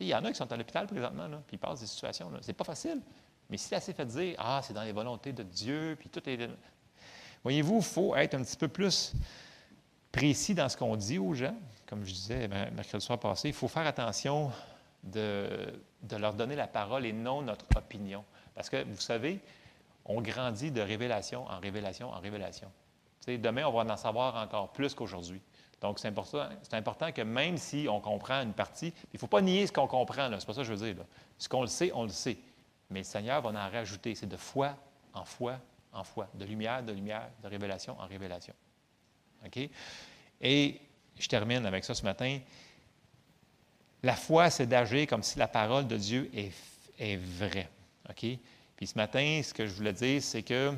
[0.00, 2.30] Il y en a qui sont à l'hôpital présentement, là, puis ils passent des situations.
[2.42, 3.00] C'est pas facile.
[3.48, 6.28] Mais si elle s'est fait dire, ah, c'est dans les volontés de Dieu, puis tout
[6.28, 6.50] est.
[7.42, 9.12] Voyez-vous, il faut être un petit peu plus
[10.10, 11.56] précis dans ce qu'on dit aux gens.
[11.86, 14.50] Comme je disais mercredi soir passé, il faut faire attention
[15.02, 15.80] de,
[16.18, 18.24] leur donner la parole et non notre opinion.
[18.54, 19.40] Parce que, vous savez,
[20.04, 22.70] on grandit de révélation en révélation en révélation.
[23.26, 25.40] Demain, on va en savoir encore plus qu'aujourd'hui.
[25.80, 29.42] Donc, c'est important, important que même si on comprend une partie, il ne faut pas
[29.42, 31.04] nier ce qu'on comprend, c'est pas ça que je veux dire.
[31.38, 32.38] Ce qu'on le sait, on le sait.
[32.90, 34.14] Mais le Seigneur va en rajouter.
[34.14, 34.74] C'est de foi
[35.12, 35.58] en foi
[35.94, 38.54] en foi, de lumière, de lumière, de révélation en révélation.
[39.46, 39.70] OK?
[40.40, 40.80] Et
[41.18, 42.40] je termine avec ça ce matin.
[44.02, 47.70] La foi, c'est d'agir comme si la parole de Dieu est, vraie.
[48.08, 48.26] OK?
[48.76, 50.74] Puis ce matin, ce que je voulais dire, c'est que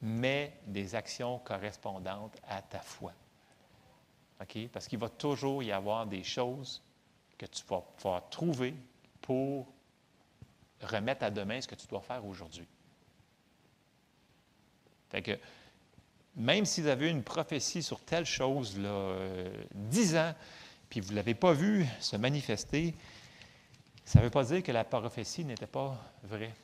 [0.00, 3.12] mets des actions correspondantes à ta foi.
[4.40, 4.68] OK?
[4.72, 6.82] Parce qu'il va toujours y avoir des choses
[7.36, 8.74] que tu vas pouvoir trouver
[9.20, 9.66] pour
[10.80, 12.66] remettre à demain ce que tu dois faire aujourd'hui.
[15.10, 15.38] Fait que,
[16.36, 20.34] même si vous avez une prophétie sur telle chose, là, euh, 10 ans,
[20.88, 22.94] puis vous ne l'avez pas vu se manifester,
[24.04, 26.54] ça ne veut pas dire que la prophétie n'était pas vraie.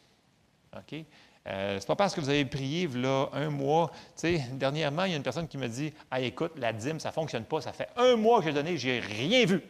[0.76, 1.04] OK?
[1.46, 3.90] Euh, c'est pas parce que vous avez prié là, un mois.
[4.14, 7.00] Tu sais, dernièrement, il y a une personne qui me dit Ah, écoute, la dîme,
[7.00, 7.60] ça ne fonctionne pas.
[7.60, 9.62] Ça fait un mois que j'ai donné, j'ai rien vu.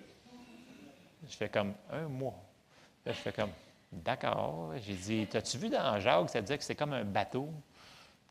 [1.29, 2.35] Je fais comme un mois.
[3.07, 3.51] Là, je fais comme
[3.93, 4.73] D'accord.
[4.85, 7.49] J'ai dit T'as-tu vu dans Jacques, ça disait que c'est comme un bateau?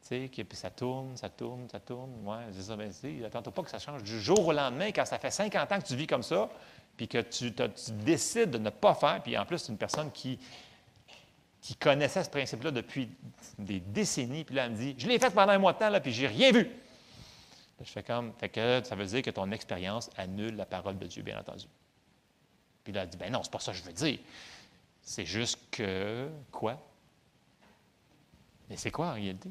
[0.07, 2.11] Tu sais, ça tourne, ça tourne, ça tourne.
[2.26, 2.76] Ouais, c'est ça.
[2.76, 2.91] Ben,
[3.26, 5.85] attends pas que ça change du jour au lendemain quand ça fait 50 ans que
[5.85, 6.49] tu vis comme ça,
[6.97, 7.51] puis que tu,
[8.03, 9.21] décides de ne pas faire.
[9.21, 10.39] Puis en plus, c'est une personne qui,
[11.80, 13.09] connaissait ce principe-là depuis
[13.57, 14.43] des décennies.
[14.43, 16.11] Puis là, elle me dit Je l'ai fait pendant un mois de temps, là, puis
[16.11, 16.69] j'ai rien vu.
[17.81, 21.07] Je fais comme fait que ça veut dire que ton expérience annule la parole de
[21.07, 21.65] Dieu, bien entendu.
[22.84, 24.19] Puis là, elle dit Ben non, c'est pas ça que je veux dire.
[25.01, 26.30] C'est juste que.
[26.51, 26.77] Quoi?
[28.69, 29.49] Mais c'est quoi en réalité?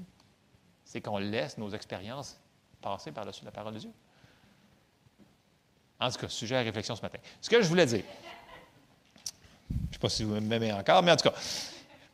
[0.89, 2.41] C'est qu'on laisse nos expériences
[2.81, 3.91] passer par-dessus la parole de Dieu.
[6.01, 7.19] En tout cas, sujet à réflexion ce matin.
[7.43, 8.05] Ce que je voulais dire,
[9.69, 11.35] je ne sais pas si vous m'aimez encore, mais en tout cas,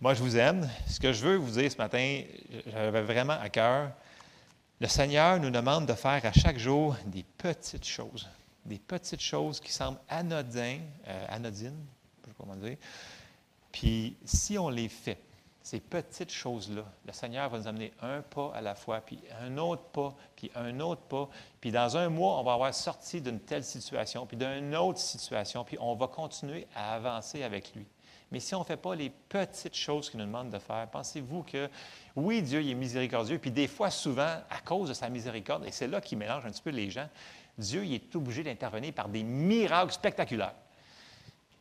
[0.01, 0.69] moi, je vous aime.
[0.89, 2.23] Ce que je veux vous dire ce matin,
[2.67, 3.93] j'avais vraiment à cœur,
[4.81, 8.29] le Seigneur nous demande de faire à chaque jour des petites choses.
[8.65, 11.87] Des petites choses qui semblent anodines, euh, anodines,
[12.17, 12.77] je ne sais pas comment dire.
[13.71, 15.21] Puis si on les fait,
[15.65, 19.57] ces petites choses-là, le Seigneur va nous amener un pas à la fois, puis un
[19.57, 21.27] autre pas, puis un autre pas.
[21.59, 25.65] Puis dans un mois, on va avoir sorti d'une telle situation, puis d'une autre situation,
[25.65, 27.87] puis on va continuer à avancer avec lui.
[28.31, 31.45] Mais si on ne fait pas les petites choses qu'il nous demande de faire, pensez-vous
[31.45, 31.71] que,
[32.15, 35.73] oui, Dieu il est miséricordieux, puis des fois, souvent, à cause de sa miséricorde, et
[35.73, 37.09] c'est là qu'il mélange un petit peu les gens,
[37.57, 40.57] Dieu il est obligé d'intervenir par des miracles spectaculaires.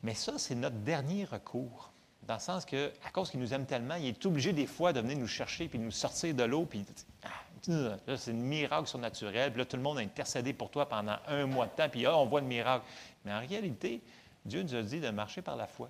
[0.02, 1.93] Mais ça, c'est notre dernier recours.
[2.28, 4.94] Dans le sens que, à cause qu'il nous aime tellement, il est obligé des fois
[4.94, 6.66] de venir nous chercher puis de nous sortir de l'eau.
[6.66, 6.86] Puis,
[7.24, 7.28] ah,
[7.68, 9.52] là, c'est un miracle surnaturel.
[9.52, 11.90] Puis là, tout le monde a intercédé pour toi pendant un mois de temps.
[11.90, 12.86] Puis là, on voit le miracle.
[13.26, 14.02] Mais en réalité,
[14.46, 15.90] Dieu nous a dit de marcher par la foi.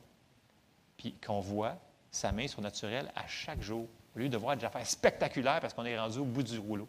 [0.97, 1.75] Puis qu'on voit
[2.09, 3.87] sa main surnaturelle à chaque jour.
[4.15, 6.87] Au lieu de voir des affaires spectaculaires parce qu'on est rendu au bout du rouleau.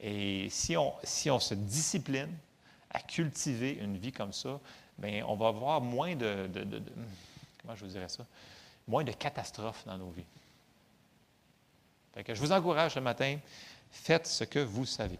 [0.00, 2.30] Et si on, si on se discipline
[2.90, 4.60] à cultiver une vie comme ça,
[4.96, 6.48] bien, on va avoir moins de-
[7.62, 8.24] comment je vous dirais ça,
[8.88, 10.26] moins de catastrophes dans nos vies.
[12.14, 13.38] Fait que je vous encourage ce matin,
[13.90, 15.18] faites ce que vous savez.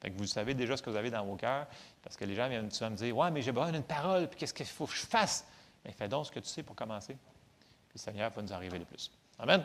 [0.00, 1.66] Fait que vous savez déjà ce que vous avez dans vos cœurs,
[2.02, 4.38] parce que les gens viennent souvent me dire Ouais, mais j'ai besoin d'une parole, puis
[4.38, 5.46] qu'est-ce qu'il faut que je fasse
[5.84, 7.14] Bien, fais donc ce que tu sais pour commencer.
[7.14, 9.10] Puis le Seigneur va nous en révéler plus.
[9.38, 9.64] Amen.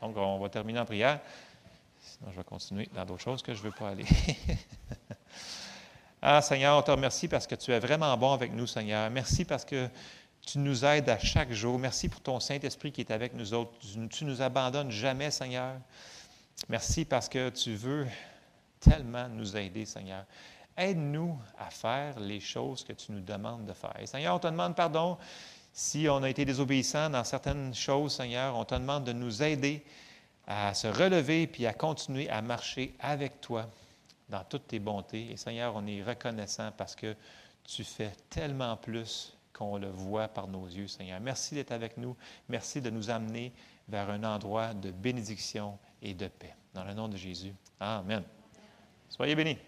[0.00, 1.20] Donc, on va terminer en prière.
[2.00, 4.06] Sinon, je vais continuer dans d'autres choses que je ne veux pas aller.
[6.22, 9.10] ah, Seigneur, on te remercie parce que tu es vraiment bon avec nous, Seigneur.
[9.10, 9.88] Merci parce que
[10.50, 11.78] tu nous aides à chaque jour.
[11.78, 13.72] Merci pour ton Saint-Esprit qui est avec nous autres.
[14.10, 15.74] Tu ne nous abandonnes jamais, Seigneur.
[16.70, 18.06] Merci parce que tu veux
[18.80, 20.24] tellement nous aider, Seigneur.
[20.74, 23.94] Aide-nous à faire les choses que tu nous demandes de faire.
[24.00, 25.18] Et Seigneur, on te demande pardon
[25.74, 28.56] si on a été désobéissant dans certaines choses, Seigneur.
[28.56, 29.84] On te demande de nous aider
[30.46, 33.68] à se relever puis à continuer à marcher avec toi
[34.30, 35.30] dans toutes tes bontés.
[35.30, 37.14] Et Seigneur, on est reconnaissant parce que
[37.64, 41.18] tu fais tellement plus qu'on le voit par nos yeux, Seigneur.
[41.20, 42.16] Merci d'être avec nous.
[42.48, 43.52] Merci de nous amener
[43.88, 46.54] vers un endroit de bénédiction et de paix.
[46.74, 47.52] Dans le nom de Jésus.
[47.80, 48.22] Amen.
[49.08, 49.58] Soyez bénis.